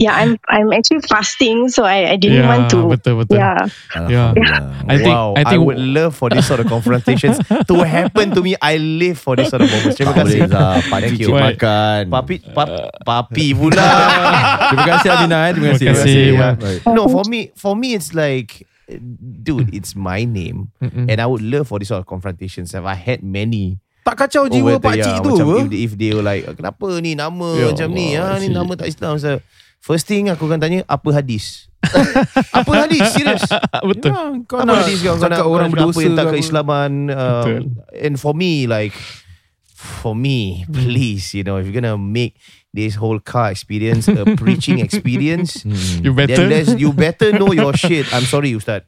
[0.00, 3.36] yeah i'm i'm actually fasting so i, I didn't yeah, want to betul betul.
[3.36, 3.68] yeah
[4.08, 4.32] Yeah.
[4.32, 4.88] Alhamdulillah.
[4.88, 7.36] I think wow, I think would love for this sort of confrontations
[7.68, 8.56] to happen to me.
[8.56, 10.00] I live for this sort of moments.
[10.00, 10.48] Terima kasih.
[10.48, 11.36] Zah Thank you.
[11.36, 12.68] makan Papi, pap,
[13.04, 13.84] papi pula.
[14.72, 15.52] Terima kasih Aminah eh.
[15.52, 15.84] Terima kasih.
[15.84, 16.24] Terima kasih.
[16.32, 16.52] Yeah.
[16.56, 16.80] Baik.
[16.88, 18.64] no, for me, for me, it's like,
[19.42, 21.06] dude, it's my name, Mm-mm.
[21.06, 22.72] and I would love for this sort of confrontations.
[22.72, 23.76] Have I had many?
[24.02, 25.46] Tak kacau jiwa Pak yeah, Cik tu macam?
[25.52, 28.16] If, they- if they were like, kenapa ni nama Ya macam ni?
[28.16, 28.56] Allah, Ha, ni cik.
[28.56, 29.14] nama tak Islam.
[29.20, 29.30] So,
[29.78, 31.68] first thing aku akan tanya, apa hadis?
[32.56, 33.04] apa hadis?
[33.12, 33.44] Serius?
[33.92, 34.08] betul.
[34.10, 35.14] Ya, kau Apa nak hadis kau?
[35.20, 36.90] Kau nak orang berdosa apa yang tak keislaman?
[37.12, 37.46] Um,
[37.92, 38.96] and for me, like,
[39.76, 42.34] for me, please, you know, if you're gonna make
[42.72, 46.04] this whole car experience a preaching experience, Hmm.
[46.04, 46.48] You better.
[46.48, 48.06] then you better know your shit.
[48.12, 48.84] I'm sorry, Ustad.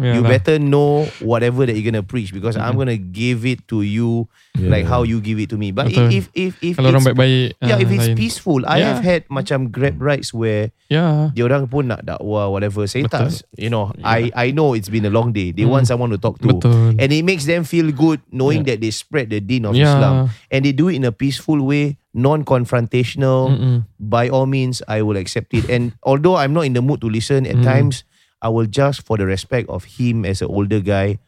[0.00, 0.32] Yeah you lah.
[0.40, 4.24] better know whatever that you're gonna preach because I'm gonna give it to you
[4.56, 4.72] Yeah.
[4.72, 5.68] like how you give it to me.
[5.68, 6.08] But Betul.
[6.12, 7.60] if if if Kalau orang baik-baik.
[7.60, 8.16] yeah, ah, if it's lain.
[8.16, 8.88] peaceful, I Yeah.
[8.88, 11.28] have had macam grab rides where Yeah.
[11.36, 12.88] dia orang pun nak dakwah whatever.
[12.88, 13.32] Saya Betul.
[13.32, 15.52] tak, you know, I I know it's been a long day.
[15.52, 15.92] They want Hmm.
[15.92, 16.56] someone to talk to.
[16.56, 16.96] Betul.
[16.96, 19.92] And it makes them feel good knowing that they spread the deen of Yeah.
[19.92, 20.14] Islam
[20.48, 23.86] and they do it in a peaceful way non-confrontational, Mm-mm.
[23.98, 25.68] by all means, I will accept it.
[25.68, 27.64] And although I'm not in the mood to listen at Mm.
[27.64, 28.04] times,
[28.42, 31.18] I will just for the respect of him as an older guy,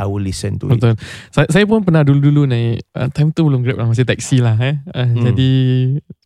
[0.00, 0.80] I will listen to it.
[0.80, 0.96] Betul.
[1.28, 4.56] Saya, saya pun pernah dulu-dulu naik uh, time tu belum Grab lah masih taksi lah
[4.56, 4.80] eh.
[4.88, 5.24] Uh, Hmm.
[5.28, 5.50] Jadi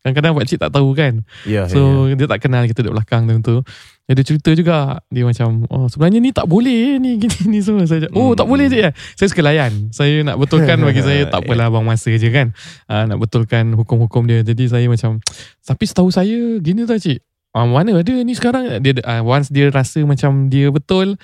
[0.04, 1.26] kadang-kadang pak cik tak tahu kan.
[1.42, 3.66] Yeah, So dia tak kenal kita duduk belakang time tu.
[4.04, 8.04] Jadi cerita juga dia macam oh sebenarnya ni tak boleh ni gini ni semua saya
[8.12, 8.38] oh Hmm.
[8.38, 8.90] tak boleh je ya.
[9.16, 9.90] Saya suka layan.
[9.90, 12.52] Saya nak betulkan bagi saya tak apalah bang masa je kan.
[12.86, 14.44] Uh, nak betulkan hukum-hukum dia.
[14.44, 15.18] Jadi saya macam
[15.64, 17.18] tapi setahu saya gini tau cik.
[17.54, 21.14] Ah, mana ada ni sekarang dia uh, once dia rasa macam dia betul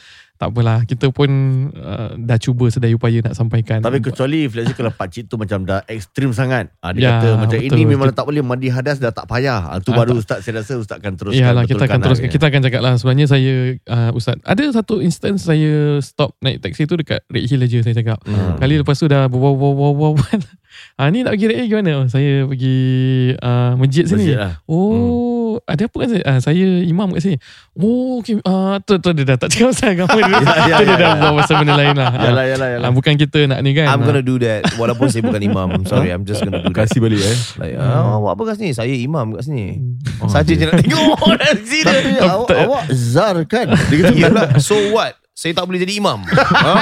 [0.40, 1.28] tak apalah kita pun
[1.70, 5.62] uh, dah cuba sedaya upaya nak sampaikan Tapi kecuali let's say kalau pakcik tu macam
[5.62, 6.72] dah ekstrim sangat.
[6.80, 7.68] Ah, dia Ya, kata macam betul.
[7.68, 9.68] ini memang tak boleh mandi hadas dah tak payah.
[9.68, 10.20] Ah, tu Ah, baru tak.
[10.22, 11.36] ustaz saya rasa ustaz akan teruskan.
[11.36, 13.52] Ya lah kita akan betulkan teruskan lah, Kita akan cakap lah Sebenarnya saya
[13.86, 17.94] uh, Ustaz Ada satu instance Saya stop naik taksi tu Dekat Red Hill aja Saya
[17.94, 18.56] cakap Hmm.
[18.56, 20.12] Kali lepas tu dah Wow wow wow wow
[20.96, 22.78] ha, Ni nak pergi Red Hill gimana oh, Saya pergi
[23.36, 24.52] uh, Masjid sini Masjid lah.
[24.64, 27.36] Oh Ada apa kan saya uh, Saya imam kat sini
[27.74, 28.38] Oh okay.
[28.40, 30.96] uh, tu, tu dia dah tak cakap pasal agama dia Ya, ya, Tu dia ya,
[30.98, 31.20] dah ya.
[31.20, 32.88] buat pasal benda lain lah Yalah, yalah, yalah.
[32.88, 35.86] Ah, Bukan kita nak ni kan I'm gonna do that Walaupun saya bukan imam I'm
[35.90, 37.36] sorry I'm just gonna do that Kasih balik eh.
[37.60, 38.70] Like, ah, awak apa kat sini?
[38.72, 39.76] Saya imam kat sini.
[39.76, 40.24] Hmm.
[40.24, 42.16] Oh, Saja je nak tengok dari sini.
[42.24, 43.68] Awak, zar kan?
[43.92, 45.19] Dia kata, so what?
[45.32, 46.20] Saya tak boleh jadi imam.
[46.66, 46.74] ha?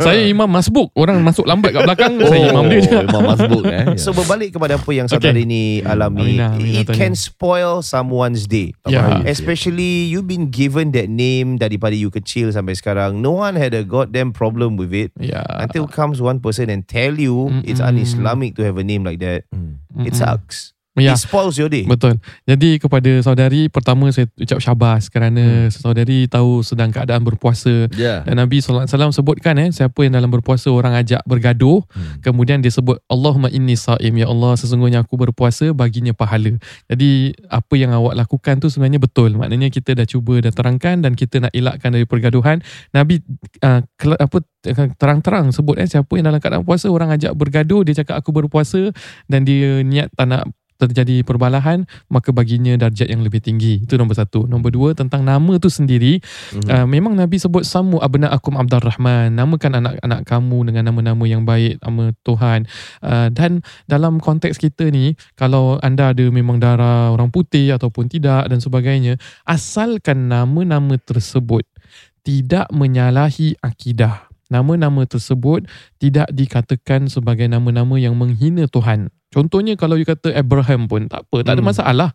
[0.00, 3.84] Saya imam masbuk Orang masuk lambat kat belakang oh, Saya imam dia Imam masbuk eh.
[4.02, 5.18] So berbalik kepada apa yang Okay.
[5.18, 6.96] saudara ini alami, Aminah, Aminah it tanya.
[6.96, 8.70] can spoil someone's day.
[8.86, 9.20] Ya.
[9.26, 13.18] Especially you've been given that name daripada you kecil sampai sekarang.
[13.20, 15.10] No one had a goddamn problem with it.
[15.18, 17.98] Ya Until comes one person and tell you it's Mm-mm.
[17.98, 19.44] un-Islamic to have a name like that.
[19.50, 20.14] It Mm-mm.
[20.14, 20.72] sucks.
[20.98, 21.14] Ya.
[21.14, 21.86] It spoils your day.
[21.86, 22.18] Betul.
[22.50, 28.26] Jadi kepada saudari pertama saya ucap syabas kerana saudari tahu sedang keadaan berpuasa Ya.
[28.26, 31.86] dan Nabi sallallahu alaihi wasallam sebutkan eh siapa yang dalam berpuasa orang ajak bergaduh
[32.26, 36.58] kemudian dia sebut Allahumma inni saim ya Allah sesungguhnya aku berpuasa baginya pahala.
[36.90, 39.38] Jadi apa yang awak lakukan tu sebenarnya betul.
[39.38, 42.66] Maknanya kita dah cuba dah terangkan dan kita nak elakkan dari pergaduhan.
[42.90, 43.22] Nabi
[43.62, 43.80] uh,
[44.18, 44.38] apa
[44.98, 48.92] terang-terang sebut eh siapa yang dalam keadaan puasa orang ajak bergaduh dia cakap aku berpuasa
[49.30, 50.44] dan dia niat tak nak
[50.80, 53.84] terjadi perbalahan maka baginya darjat yang lebih tinggi.
[53.84, 54.48] Itu nombor satu.
[54.48, 56.70] Nombor dua tentang nama tu sendiri mm-hmm.
[56.72, 61.44] uh, memang Nabi sebut samu abna akum Abdul Rahman namakan anak-anak kamu dengan nama-nama yang
[61.44, 62.64] baik nama Tuhan.
[63.04, 68.48] Uh, dan dalam konteks kita ni kalau anda ada memang darah orang putih ataupun tidak
[68.48, 71.68] dan sebagainya asalkan nama-nama tersebut
[72.24, 74.28] tidak menyalahi akidah.
[74.50, 75.70] Nama-nama tersebut
[76.02, 79.14] tidak dikatakan sebagai nama-nama yang menghina Tuhan.
[79.30, 81.70] Contohnya kalau you kata Abraham pun tak apa, tak ada Hmm.
[81.70, 82.10] masalah.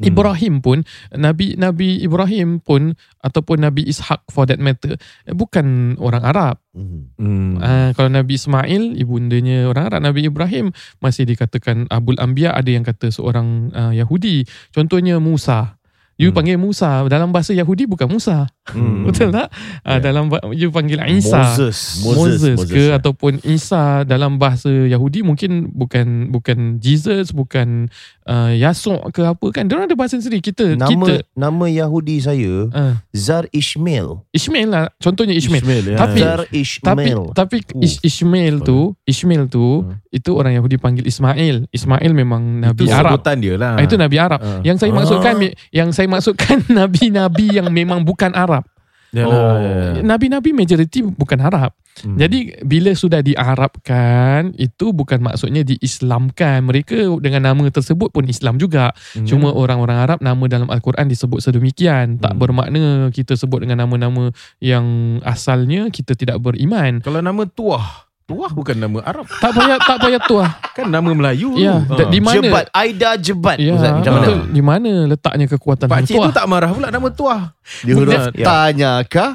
[0.00, 0.08] Hmm.
[0.08, 4.96] Ibrahim pun Nabi Nabi Ibrahim pun ataupun Nabi Ishak for that matter
[5.28, 6.56] eh, bukan orang Arab.
[6.72, 7.12] Hmm.
[7.20, 7.60] Hmm.
[7.60, 10.72] Uh, kalau Nabi Ismail ibundanya orang Arab, Nabi Ibrahim
[11.04, 14.48] masih dikatakan Abul Anbiya ada yang kata seorang uh, Yahudi.
[14.72, 15.76] Contohnya Musa.
[16.14, 16.36] You Hmm.
[16.36, 18.44] panggil Musa dalam bahasa Yahudi bukan Musa.
[18.68, 19.02] Hmm.
[19.08, 19.48] Betul tak?
[19.82, 21.40] Uh, dalam ba- you panggil Isa.
[21.56, 22.04] Moses.
[22.04, 23.00] Moses, Moses, Moses, ke ya.
[23.00, 27.88] ataupun Isa dalam bahasa Yahudi mungkin bukan bukan Jesus bukan
[28.24, 32.18] uh, Yasuk ke apa kan dia orang ada bahasa sendiri kita Nama kita nama Yahudi
[32.18, 34.22] saya uh, Zar Ishmael.
[34.30, 35.96] Ishmael lah contohnya Ishmael, Ishmael, ya.
[35.96, 37.20] Tapi- Zar tapi Ishmael.
[37.32, 37.80] tapi Uh.
[37.80, 39.98] Ish, Ishmael tu Ishmael tu Hmm.
[40.08, 43.76] itu orang Yahudi panggil Ismail Ismail memang nabi Itu Arab sebutan dia lah.
[43.76, 44.60] Ah, itu nabi Arab Ah.
[44.62, 44.96] yang saya Ah.
[44.98, 45.34] maksudkan
[45.70, 48.66] yang saya maksudkan nabi-nabi yang memang bukan Arab
[49.12, 49.56] Yalah, Oh.
[49.60, 52.16] ya, nabi-nabi majoriti bukan Arab Hmm.
[52.16, 56.64] Jadi bila sudah diarabkan itu bukan maksudnya diislamkan.
[56.64, 58.96] Mereka dengan nama tersebut pun Islam juga.
[59.12, 59.28] Hmm.
[59.28, 62.16] Cuma orang-orang Arab nama dalam al-Quran disebut sedemikian.
[62.16, 62.40] Tak Hmm.
[62.40, 67.04] bermakna kita sebut dengan nama-nama yang asalnya kita tidak beriman.
[67.04, 68.08] Kalau nama Tuah.
[68.22, 69.26] Tuah bukan nama Arab.
[69.26, 70.50] Tak payah tak payah tuah.
[70.72, 71.52] Kan nama Melayu.
[71.54, 72.06] Ya, Ha.
[72.06, 73.56] di mana Jebat Aida Jebat.
[73.56, 74.22] Ya, Ustaz, macam mana?
[74.24, 74.38] betul.
[74.48, 76.30] Di mana letaknya kekuatan Pak Cik tu tuah?
[76.32, 77.42] tak marah pula nama Tuah.
[77.78, 78.44] Di huruf Ya.
[78.44, 79.34] tanya kah?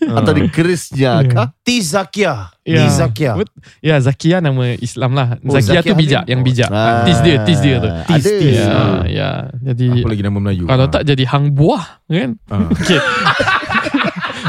[0.00, 1.28] Atau di kerisnya Ya.
[1.28, 1.46] kah?
[1.60, 2.54] Tizakia.
[2.62, 2.80] Ya.
[2.82, 3.32] Tizakia.
[3.34, 5.34] Bet- Ya, Zakia nama Islam lah.
[5.40, 6.70] Oh, Zakia, Zakia tu bijak, ni- yang bijak.
[6.70, 7.02] Ah.
[7.02, 7.90] Tis dia, tis dia tu.
[7.90, 8.30] Ada.
[8.40, 8.72] Ya,
[9.06, 9.30] ya.
[9.64, 10.64] Jadi Apa lagi nama Melayu?
[10.64, 10.92] Kalau Ha.
[10.92, 12.30] tak jadi hang buah kan?
[12.46, 12.54] Ha.
[12.70, 13.00] Okey.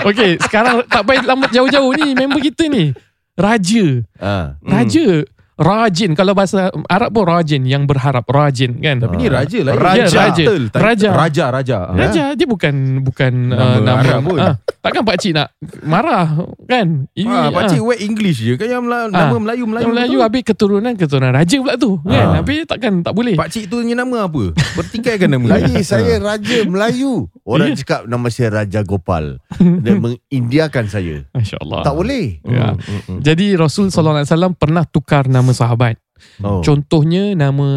[0.03, 2.89] Okey, sekarang tak payah lama jauh-jauh ni member kita ni.
[3.37, 4.03] Raja.
[4.19, 4.55] Ah.
[4.63, 5.25] Raja.
[5.61, 6.57] Rajin kalau bahasa
[6.89, 8.97] Arab pun rajin yang berharap rajin kan.
[8.97, 9.73] Tapi ni raja lah.
[9.77, 10.01] Raja.
[10.01, 10.43] Ya, Raja.
[10.73, 11.09] Raja.
[11.13, 11.45] Raja.
[11.51, 11.77] Raja.
[11.83, 11.93] Ha.
[11.93, 14.37] Raja dia bukan bukan Nama uh, nama Arab pun.
[14.37, 16.25] Ah, takkan pak cik nak marah
[16.65, 17.05] kan?
[17.13, 17.69] Ini Ha, Pak ah.
[17.69, 18.53] Cik wet English je.
[18.55, 19.85] Kan yang Mela- nama Melayu Melayu.
[19.85, 20.25] Yang Melayu tu.
[20.25, 22.25] habis keturunan keturunan raja pula tu kan.
[22.25, 22.33] Ah.
[22.41, 23.37] Habis takkan tak boleh.
[23.37, 24.43] Pak Cik tu punya nama apa?
[24.73, 25.45] Bertikaikan nama.
[25.51, 26.25] Lagi saya Ha.
[26.27, 27.29] Raja Melayu.
[27.43, 29.37] Orang cakap nama saya Raja Gopal.
[29.59, 31.29] Dan mengindiakan saya.
[31.31, 31.85] Masya-Allah.
[31.85, 32.41] Tak boleh.
[32.41, 32.73] Ya.
[33.21, 35.97] Jadi Rasul sallallahu alaihi wasallam pernah tukar nama sahabat.
[36.39, 36.63] Oh.
[36.63, 37.67] Contohnya nama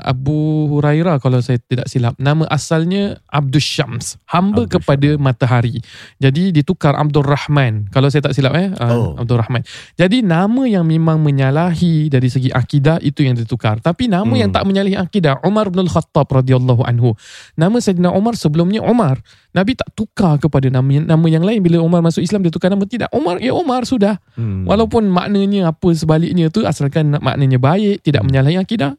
[0.00, 2.16] Abu Hurairah kalau saya tidak silap.
[2.16, 4.16] Nama asalnya Abdul Syams.
[4.24, 5.78] Hamba Abdul kepada matahari.
[6.16, 7.92] Jadi ditukar Abdul Rahman.
[7.92, 8.72] Kalau saya tak silap eh.
[8.80, 9.14] Oh.
[9.14, 9.62] Uh, Abdul Rahman.
[9.94, 13.78] Jadi nama yang memang menyalahi dari segi akidah itu yang ditukar.
[13.82, 14.40] Tapi nama Hmm.
[14.44, 17.16] yang tak menyalahi akidah Umar bin Al-Khattab radhiyallahu anhu.
[17.56, 19.20] Nama Sayyidina Umar sebelumnya Umar.
[19.56, 22.84] Nabi tak tukar kepada nama nama yang lain bila Umar masuk Islam dia tukar nama
[22.84, 23.08] tidak.
[23.10, 24.20] Umar ya Umar sudah.
[24.36, 24.68] Hmm.
[24.68, 28.96] Walaupun maknanya apa sebaliknya tu asalkan maknanya baik, tidak menyalahi akidah,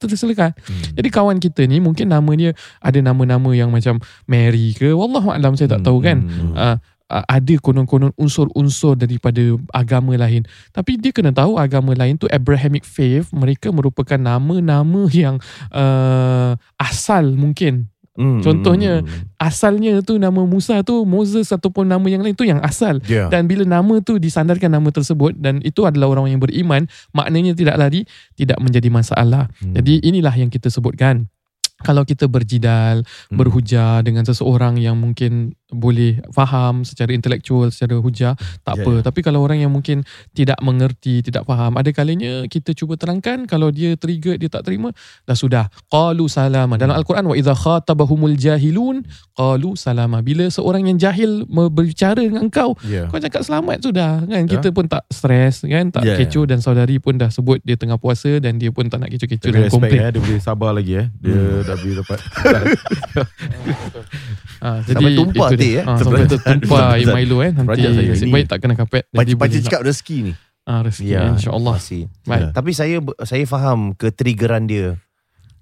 [0.00, 0.56] tersilakan.
[0.56, 0.82] Hmm.
[0.96, 5.52] Jadi kawan kita ni mungkin nama dia ada nama-nama yang macam Mary ke, wallahu alam
[5.54, 6.24] saya tak tahu kan.
[6.24, 6.52] Hmm.
[6.56, 6.76] Uh,
[7.12, 9.42] uh, ada konon-konon unsur-unsur daripada
[9.76, 10.48] agama lain.
[10.72, 15.36] Tapi dia kena tahu agama lain tu Abrahamic faith, mereka merupakan nama-nama yang
[15.70, 18.40] uh, asal mungkin Hmm.
[18.40, 19.04] Contohnya,
[19.36, 23.28] asalnya tu nama Musa tu Moses ataupun nama yang lain tu yang asal Ya.
[23.28, 27.76] dan bila nama tu disandarkan nama tersebut dan itu adalah orang yang beriman maknanya tidak
[27.76, 29.76] lari tidak menjadi masalah Hmm.
[29.76, 31.28] jadi inilah yang kita sebutkan
[31.84, 33.36] kalau kita berjidal Hmm.
[33.36, 39.00] berhujah dengan seseorang yang mungkin boleh faham secara intelektual secara hujah tak Ya, apa ya.
[39.02, 43.68] tapi kalau orang yang mungkin tidak mengerti tidak faham ada kalanya kita cuba terangkan kalau
[43.68, 49.02] dia trigger dia tak terima dah sudah qalu salama dalam al-Quran wa idza khatabahumul jahilun
[49.32, 53.08] qalu salama bila seorang yang jahil berbicara dengan kau Yeah.
[53.08, 54.52] kau cakap selamat sudah kan Ya.
[54.52, 56.22] kita pun tak stres kan tak Ya, ya.
[56.22, 59.50] kecoh dan saudari pun dah sebut dia tengah puasa dan dia pun tak nak kecoh-kecoh
[59.50, 61.06] dan komplain eh, dia boleh sabar lagi eh.
[61.16, 62.18] Dia dah boleh dapat.
[64.62, 65.80] ha, Sampai tumpah itu teh, dia.
[65.80, 65.84] eh.
[65.84, 70.16] ha, sampai tertumpah air Milo eh nanti nasib baik tak kena kapet boleh cakap rezeki
[70.22, 70.32] ni.
[70.62, 72.48] ah, rezeki Ya, insyaallah baik Ya.
[72.52, 75.00] Tapi saya saya faham ketriggeran dia.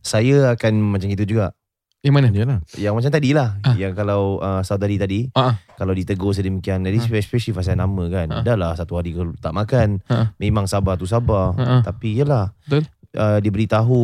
[0.00, 1.56] Saya akan macam itu juga.
[2.00, 2.60] yang mana Yalah.
[2.74, 3.56] Yang macam tadi lah.
[3.60, 3.72] Ah.
[3.74, 5.24] Yang kalau uh, saudari tadi.
[5.32, 5.54] Ah, ah.
[5.74, 6.84] Kalau ditegur sedemikian.
[6.84, 7.16] Jadi Ah.
[7.16, 8.28] especially pasal nama kan.
[8.28, 8.42] Ah.
[8.44, 10.04] Dah lah satu hari kalau tak makan.
[10.04, 10.28] Ah.
[10.36, 11.56] Memang sabar tu sabar.
[11.56, 11.80] Ah, ah.
[11.82, 12.52] Tapi yelah.
[12.62, 12.84] Betul.
[13.14, 13.94] Uh, dia beritahu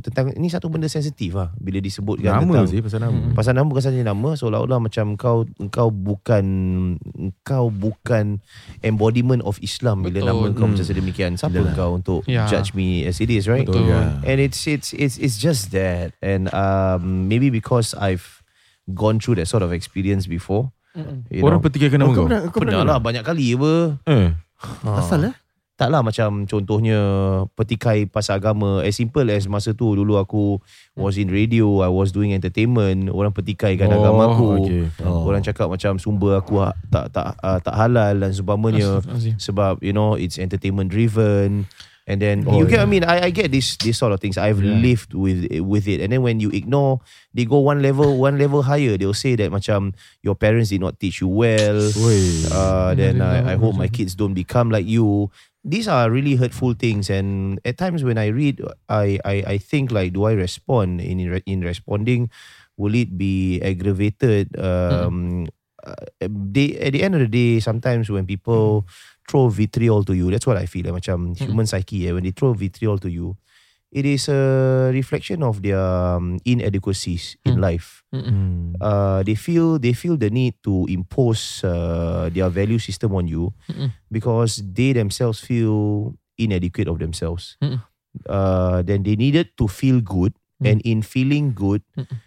[0.00, 3.14] tentang ini satu benda sensitif lah bila disebutkan Nama tentang sih pasal nama.
[3.14, 3.32] Mm-mm.
[3.32, 6.44] pasal nama bukan saja nama seolah-olah macam kau kau bukan
[7.40, 8.42] kau bukan
[8.80, 10.28] embodiment of Islam bila Betul.
[10.28, 10.74] nama kau Hmm.
[10.74, 11.70] macam sedemikian siapa Yalah.
[11.72, 12.44] kau untuk Ya.
[12.46, 13.86] judge me as it is right Betul.
[13.86, 14.18] Ya.
[14.22, 18.42] and it's it's it's it's just that and um maybe because I've
[18.88, 21.22] gone through that sort of experience before Mm-mm.
[21.30, 22.26] you Orang know petikaikan Oh, nama kau kau.
[22.26, 23.72] pernah, kau pernah pernah lah banyak kali apa
[24.04, 24.28] Eh.
[24.84, 25.34] Asal eh?
[25.78, 26.98] Tak lah macam contohnya
[27.54, 30.58] petikai pasal agama as simple as masa tu dulu aku
[30.92, 34.82] was in radio I was doing entertainment orang petikaikan Oh, agama aku okay.
[35.06, 35.22] Oh.
[35.24, 39.38] orang cakap macam sumber aku ha- tak tak uh, tak halal dan Astagfirullahalazim.
[39.38, 41.70] sebab you know it's entertainment driven
[42.08, 42.82] and then Oh, you get yeah.
[42.82, 44.82] I mean I I get this this sort of things I've Yeah.
[44.82, 46.98] lived with with it and then when you ignore
[47.30, 50.98] they go one level one level higher they'll say that macam your parents did not
[50.98, 51.78] teach you well
[52.50, 55.30] uh, then I, I hope my kids don't become like you.
[55.68, 59.92] These are really hurtful things, and at times when I read, I I, I think
[59.92, 62.30] like, do I respond in in, re- in responding?
[62.80, 64.56] Will it be aggravated?
[64.56, 65.46] Um,
[65.84, 68.86] uh, they at the end of the day, sometimes when people
[69.28, 70.88] throw vitriol to you, that's what I feel.
[70.88, 72.08] Like, macam human psyche.
[72.08, 73.36] Eh, when they throw vitriol to you,
[73.90, 77.62] it is a reflection of their um, inadequacies in Mm.
[77.62, 78.04] life.
[78.08, 78.72] Hmm.
[78.80, 83.52] uh, they feel they feel the need to impose uh, their value system on you
[83.68, 83.92] Mm-mm.
[84.08, 87.60] because they themselves feel inadequate of themselves.
[87.60, 87.84] Mm-mm.
[88.24, 90.66] Uh, then they needed to feel good, Mm.
[90.72, 92.18] and in feeling good, Mm-mm.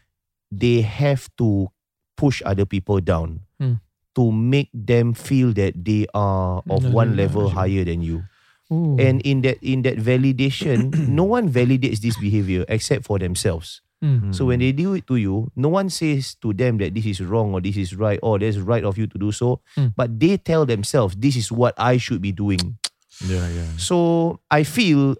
[0.53, 1.67] they have to
[2.15, 3.81] push other people down Mm.
[4.15, 7.55] to make them feel that they are of Mm, one yeah, level yeah.
[7.57, 8.23] higher than you.
[8.71, 8.95] Ooh.
[8.99, 13.81] And in that in that validation, no one validates this behavior except for themselves.
[14.03, 14.33] Mm.
[14.33, 17.21] So when they do it to you, no one says to them that this is
[17.21, 19.61] wrong or this is right or there's right of you to do so.
[19.77, 19.93] Mm.
[19.95, 22.79] But they tell themselves this is what I should be doing.
[23.27, 23.67] Yeah, yeah.
[23.77, 25.17] So I feel,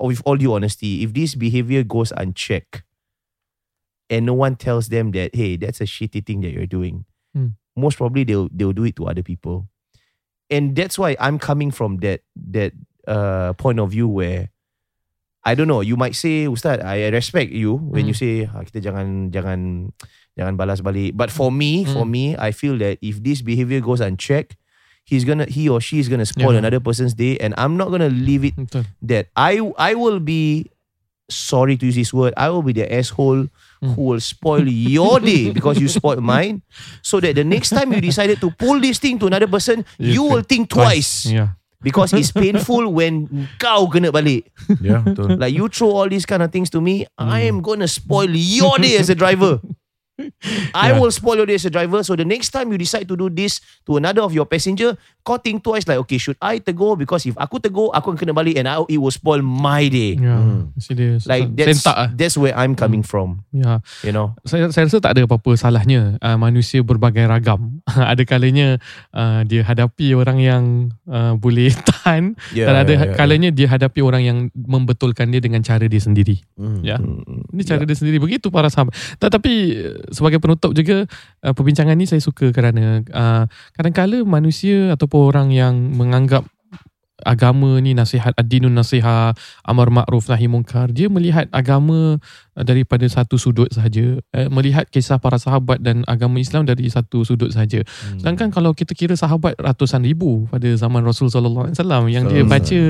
[0.00, 2.82] with all due honesty, if this behavior goes unchecked
[4.10, 7.04] and no one tells them that hey, that's a shitty thing that you're doing,
[7.36, 7.54] Mm.
[7.76, 9.68] most probably they'll they'll do it to other people.
[10.50, 12.72] And that's why I'm coming from that that
[13.06, 14.48] uh, point of view where
[15.44, 15.80] I don't know.
[15.80, 19.92] You might say, Ustaz, I respect you when you say ah, kita jangan jangan
[20.36, 21.16] jangan balas balik.
[21.16, 22.10] But for me, for Mm.
[22.12, 24.56] me, I feel that if this behavior goes unchecked,
[25.08, 26.64] he's gonna he or she is gonna spoil Yeah.
[26.64, 28.84] another person's day, and I'm not gonna leave it Betul.
[29.08, 30.68] that I I will be
[31.28, 32.34] sorry to use this word.
[32.36, 33.94] I will be the asshole Mm.
[33.94, 36.66] who will spoil your day because you spoiled mine.
[36.98, 40.18] So that the next time you decided to pull this thing to another person, you,
[40.18, 41.30] You will think twice.
[41.30, 41.54] Yeah.
[41.78, 44.50] Because it's painful when kau kena balik.
[44.82, 45.38] Yeah, betul.
[45.38, 47.54] Like you throw all these kind of things to me, I Hmm.
[47.54, 49.62] am gonna spoil your day as a driver.
[50.74, 50.98] I Yeah.
[50.98, 52.02] will spoil your day as a driver.
[52.02, 55.38] So the next time you decide to do this to another of your passenger, kau
[55.38, 56.98] think twice like, okay, should I tegur?
[56.98, 60.18] Because if aku tegur, aku akan kena balik and I, it will spoil my day.
[60.18, 60.40] Ya,
[60.74, 62.08] mesti dia Like that's sentak ah.
[62.10, 63.46] that's where I'm coming from.
[63.54, 63.78] Ya.
[64.02, 64.34] You know.
[64.42, 67.84] saya saya rasa tak ada apa-apa salahnya uh, manusia berbagai ragam.
[68.12, 68.82] ada kalanya
[69.14, 70.62] uh, dia hadapi orang yang
[71.06, 75.44] uh, boleh tahan Yeah, dan ada yeah, yeah, kalanya dia hadapi orang yang membetulkan dia
[75.44, 76.40] dengan cara dia sendiri.
[76.56, 76.80] Hmm.
[76.80, 76.96] Ya.
[76.96, 78.96] Mm, Ini cara dia sendiri begitu para sahabat.
[79.20, 79.52] Tetapi
[80.10, 81.04] sebagai penutup juga
[81.42, 83.44] uh, perbincangan ni saya suka kerana uh,
[83.74, 86.44] kadang-kala manusia ataupun orang yang menganggap
[87.18, 89.34] agama ni nasihat ad-dinun nasihat
[89.66, 95.18] amar ma'ruf nahi munkar dia melihat agama uh, daripada satu sudut sahaja eh, melihat kisah
[95.18, 98.22] para sahabat dan agama Islam dari satu sudut sahaja Hmm.
[98.22, 102.46] sedangkan kalau kita kira sahabat ratusan ribu pada zaman Rasul sallallahu alaihi wasallam yang dia
[102.46, 102.80] baca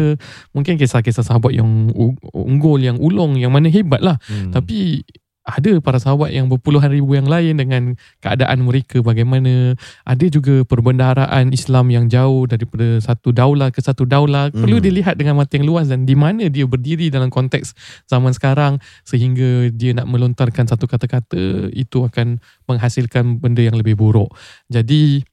[0.53, 1.89] mungkin kisah-kisah sahabat yang
[2.37, 4.53] unggul yang ulung yang mana hebat lah Hmm.
[4.53, 5.09] tapi
[5.49, 9.72] ada para sahabat yang berpuluhan ribu yang lain dengan keadaan mereka bagaimana.
[10.05, 14.53] Ada juga perbendaharaan Islam yang jauh daripada satu daulah ke satu daulah.
[14.53, 14.61] Hmm.
[14.61, 17.72] Perlu dilihat dengan mata yang luas dan di mana dia berdiri dalam konteks
[18.05, 18.76] zaman sekarang
[19.09, 24.28] sehingga dia nak melontarkan satu kata-kata itu akan menghasilkan benda yang lebih buruk.
[24.68, 25.24] Jadi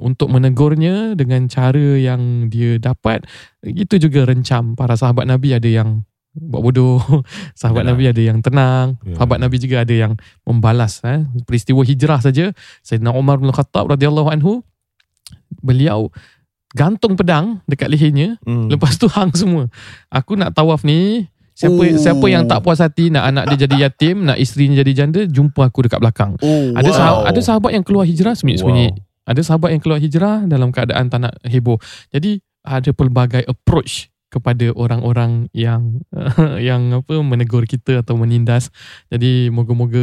[0.00, 3.24] untuk menegurnya dengan cara yang dia dapat
[3.64, 6.96] itu juga rencam para sahabat Nabi ada yang buat bodoh
[7.58, 7.92] sahabat Yalah.
[7.92, 9.20] Nabi ada yang tenang Ya.
[9.20, 10.12] sahabat Nabi juga ada yang
[10.42, 11.22] membalas eh.
[11.44, 14.64] peristiwa hijrah saja Sayyidina Umar bin Khattab radhiyallahu anhu
[15.60, 16.08] beliau
[16.72, 18.72] gantung pedang dekat lehernya mm.
[18.72, 19.68] lepas tu hang semua
[20.08, 22.00] aku nak tawaf ni siapa Oh.
[22.00, 25.68] siapa yang tak puas hati nak anak dia jadi yatim nak isterinya jadi janda jumpa
[25.68, 26.96] aku dekat belakang Oh, ada wow.
[26.96, 28.96] sahabat, ada sahabat yang keluar hijrah seminit-seminit.
[28.96, 29.04] Wow.
[29.22, 31.76] Ada sahabat yang keluar hijrah dalam keadaan tak nak heboh.
[32.10, 36.00] Jadi ada pelbagai approach kepada orang-orang yang
[36.58, 38.72] yang apa menegur kita atau menindas.
[39.06, 40.00] Jadi moga-moga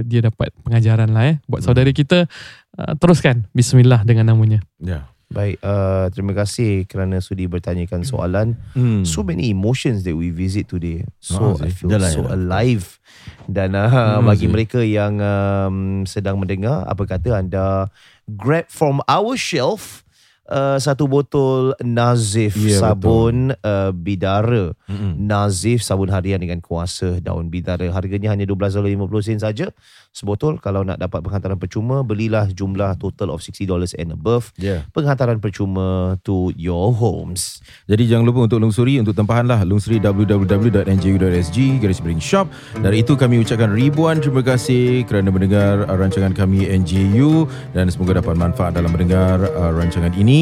[0.00, 1.36] dia dapat pengajaran lah eh.
[1.44, 1.68] Buat Hmm.
[1.68, 2.30] saudara kita
[2.76, 4.62] uh, teruskan bismillah dengan namanya.
[4.78, 5.10] Ya.
[5.24, 8.54] Baik, uh, terima kasih kerana sudi bertanyakan soalan.
[8.70, 9.02] Hmm.
[9.02, 11.02] So many emotions that we visit today.
[11.02, 11.82] Ah, So I sih.
[11.82, 12.30] feel so yalah.
[12.30, 13.02] alive.
[13.44, 14.52] Dan uh, Hmm, bagi sih.
[14.52, 17.90] mereka yang um, sedang mendengar, apa kata anda
[18.30, 20.03] grab from our shelf
[20.48, 24.72] uh, satu botol Nazif Ya, sabun uh, bidara.
[24.88, 25.20] Mm-mm.
[25.20, 27.88] Nazif sabun harian dengan kuasa daun bidara.
[27.92, 29.70] Harganya hanya $12.50 saja
[30.14, 30.62] sebotol.
[30.62, 33.68] Kalau nak dapat penghantaran percuma, belilah jumlah total of $60
[33.98, 34.54] and above.
[34.56, 34.86] Ya.
[34.94, 37.60] Penghantaran percuma to your homes.
[37.90, 42.46] Jadi jangan lupa untuk lungsuri untuk tempahan lah lungsuri www.nju.sg garis miring shop.
[42.78, 48.22] Dari itu kami ucapkan ribuan terima kasih kerana mendengar uh, rancangan kami NJU dan semoga
[48.22, 50.33] dapat manfaat dalam mendengar uh, rancangan ini.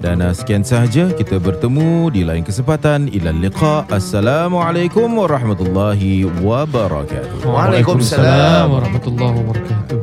[0.00, 3.12] Dan uh, sekian sahaja kita bertemu di lain kesempatan.
[3.12, 3.84] Ila liqa.
[3.92, 7.44] Assalamualaikum warahmatullahi wabarakatuh.
[7.44, 8.72] Waalaikumsalam.
[8.72, 9.98] warahmatullahi wabarakatuh.